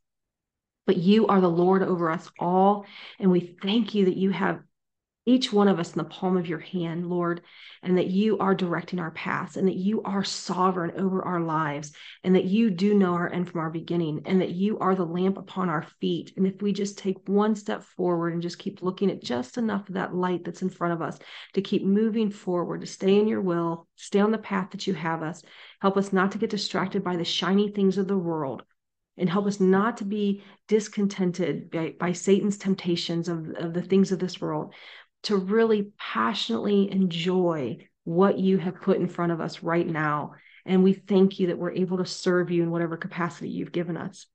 But 0.86 0.96
you 0.96 1.26
are 1.26 1.40
the 1.40 1.48
Lord 1.48 1.82
over 1.82 2.10
us 2.10 2.30
all. 2.38 2.86
And 3.18 3.30
we 3.30 3.56
thank 3.62 3.94
you 3.94 4.04
that 4.06 4.16
you 4.16 4.30
have 4.30 4.60
each 5.26 5.52
one 5.52 5.66
of 5.66 5.80
us 5.80 5.92
in 5.92 5.98
the 5.98 6.04
palm 6.04 6.36
of 6.36 6.46
your 6.46 6.60
hand, 6.60 7.08
Lord, 7.08 7.42
and 7.82 7.98
that 7.98 8.06
you 8.06 8.38
are 8.38 8.54
directing 8.54 9.00
our 9.00 9.10
paths 9.10 9.56
and 9.56 9.66
that 9.66 9.74
you 9.74 10.00
are 10.02 10.22
sovereign 10.22 10.92
over 10.96 11.22
our 11.22 11.40
lives 11.40 11.92
and 12.22 12.36
that 12.36 12.44
you 12.44 12.70
do 12.70 12.94
know 12.94 13.14
our 13.14 13.30
end 13.30 13.50
from 13.50 13.60
our 13.60 13.70
beginning 13.70 14.22
and 14.24 14.40
that 14.40 14.52
you 14.52 14.78
are 14.78 14.94
the 14.94 15.04
lamp 15.04 15.36
upon 15.36 15.68
our 15.68 15.82
feet. 16.00 16.32
And 16.36 16.46
if 16.46 16.62
we 16.62 16.72
just 16.72 16.96
take 16.96 17.28
one 17.28 17.56
step 17.56 17.82
forward 17.82 18.32
and 18.32 18.40
just 18.40 18.60
keep 18.60 18.82
looking 18.82 19.10
at 19.10 19.22
just 19.22 19.58
enough 19.58 19.88
of 19.88 19.96
that 19.96 20.14
light 20.14 20.44
that's 20.44 20.62
in 20.62 20.70
front 20.70 20.94
of 20.94 21.02
us 21.02 21.18
to 21.54 21.60
keep 21.60 21.84
moving 21.84 22.30
forward, 22.30 22.82
to 22.82 22.86
stay 22.86 23.18
in 23.18 23.26
your 23.26 23.42
will, 23.42 23.88
stay 23.96 24.20
on 24.20 24.30
the 24.30 24.38
path 24.38 24.70
that 24.70 24.86
you 24.86 24.94
have 24.94 25.22
us, 25.22 25.42
help 25.80 25.96
us 25.96 26.12
not 26.12 26.30
to 26.32 26.38
get 26.38 26.50
distracted 26.50 27.02
by 27.02 27.16
the 27.16 27.24
shiny 27.24 27.68
things 27.68 27.98
of 27.98 28.06
the 28.06 28.16
world 28.16 28.62
and 29.18 29.30
help 29.30 29.46
us 29.46 29.60
not 29.60 29.96
to 29.96 30.04
be 30.04 30.42
discontented 30.68 31.70
by, 31.70 31.94
by 31.98 32.12
Satan's 32.12 32.58
temptations 32.58 33.28
of, 33.28 33.48
of 33.56 33.72
the 33.72 33.82
things 33.82 34.12
of 34.12 34.18
this 34.18 34.40
world, 34.40 34.74
to 35.26 35.36
really 35.36 35.88
passionately 35.98 36.90
enjoy 36.90 37.78
what 38.04 38.38
you 38.38 38.58
have 38.58 38.80
put 38.80 38.96
in 38.96 39.08
front 39.08 39.32
of 39.32 39.40
us 39.40 39.60
right 39.62 39.86
now. 39.86 40.34
And 40.64 40.84
we 40.84 40.92
thank 40.92 41.40
you 41.40 41.48
that 41.48 41.58
we're 41.58 41.72
able 41.72 41.98
to 41.98 42.06
serve 42.06 42.50
you 42.50 42.62
in 42.62 42.70
whatever 42.70 42.96
capacity 42.96 43.50
you've 43.50 43.72
given 43.72 43.96
us. 43.96 44.26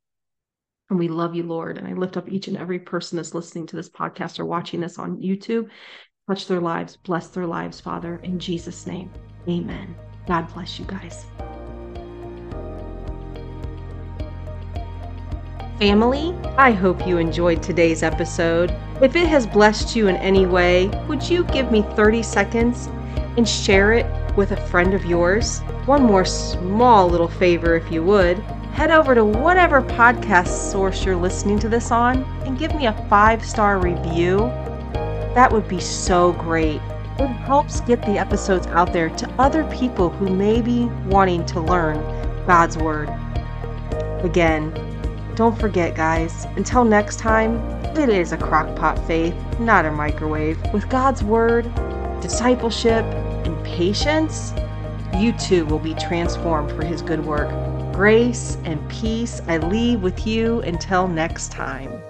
And 0.90 1.00
we 1.00 1.08
love 1.08 1.34
you, 1.34 1.44
Lord. 1.44 1.78
And 1.78 1.88
I 1.88 1.94
lift 1.94 2.18
up 2.18 2.30
each 2.30 2.50
and 2.50 2.58
every 2.58 2.80
person 2.80 3.16
that's 3.16 3.34
listening 3.34 3.68
to 3.68 3.78
this 3.78 3.90
podcast 3.90 4.38
or 4.38 4.46
watching 4.46 4.82
this 4.82 5.00
on 5.00 5.22
YouTube. 5.22 5.70
Touch 6.28 6.48
their 6.48 6.60
lives, 6.60 6.98
bless 6.98 7.28
their 7.28 7.48
lives, 7.48 7.80
Father, 7.80 8.18
in 8.24 8.38
Jesus' 8.38 8.86
name. 8.86 9.10
Amen. 9.48 9.96
God 10.28 10.54
bless 10.54 10.78
you 10.78 10.86
guys. 10.86 11.26
Family, 15.82 16.36
I 16.60 16.74
hope 16.74 17.08
you 17.08 17.18
enjoyed 17.18 17.64
today's 17.64 18.04
episode. 18.04 18.70
If 19.02 19.16
it 19.16 19.26
has 19.26 19.48
blessed 19.48 19.96
you 19.96 20.10
in 20.10 20.16
any 20.18 20.46
way, 20.46 20.90
would 21.08 21.28
you 21.28 21.44
give 21.46 21.72
me 21.72 21.82
30 21.96 22.22
seconds 22.22 22.86
and 23.36 23.50
share 23.50 23.94
it 23.94 24.06
with 24.38 24.52
a 24.52 24.68
friend 24.68 24.94
of 24.94 25.06
yours? 25.06 25.62
One 25.88 26.04
more 26.04 26.24
small 26.24 27.10
little 27.10 27.28
favor, 27.28 27.76
if 27.76 27.92
you 27.92 28.04
would. 28.04 28.38
Head 28.74 28.92
over 28.92 29.16
to 29.16 29.26
whatever 29.26 29.82
podcast 29.82 30.50
source 30.72 31.04
you're 31.04 31.16
listening 31.16 31.58
to 31.58 31.68
this 31.68 31.90
on 31.90 32.26
and 32.46 32.60
give 32.60 32.76
me 32.76 32.86
a 32.86 33.08
five 33.10 33.44
star 33.44 33.80
review. 33.80 34.38
That 35.34 35.52
would 35.52 35.68
be 35.68 35.80
so 35.80 36.34
great. 36.34 36.80
It 37.18 37.26
helps 37.26 37.82
get 37.82 38.04
the 38.04 38.20
episodes 38.20 38.68
out 38.68 38.94
there 38.94 39.10
to 39.10 39.32
other 39.40 39.64
people 39.72 40.10
who 40.10 40.30
may 40.30 40.62
be 40.62 40.86
wanting 41.08 41.44
to 41.48 41.60
learn 41.60 41.98
God's 42.46 42.78
Word. 42.78 43.10
Again, 44.24 44.72
don't 45.36 45.58
forget, 45.58 45.96
guys, 45.96 46.46
until 46.56 46.84
next 46.84 47.20
time, 47.20 47.56
it 47.98 48.10
is 48.10 48.32
a 48.32 48.38
crockpot 48.38 49.06
faith, 49.08 49.36
not 49.60 49.86
a 49.86 49.92
microwave. 49.92 50.62
With 50.74 50.90
God's 50.90 51.24
Word, 51.24 51.64
discipleship, 52.22 53.04
and 53.46 53.66
patience, 53.66 54.54
you 55.18 55.34
too 55.34 55.66
will 55.66 55.80
be 55.80 55.94
transformed 55.96 56.72
for 56.72 56.84
His 56.84 57.02
good 57.02 57.26
work. 57.26 57.50
Grace 57.94 58.58
and 58.64 58.88
peace 58.90 59.42
I 59.48 59.58
leave 59.58 60.02
with 60.02 60.26
you 60.26 60.62
until 60.62 61.08
next 61.08 61.52
time. 61.52 62.01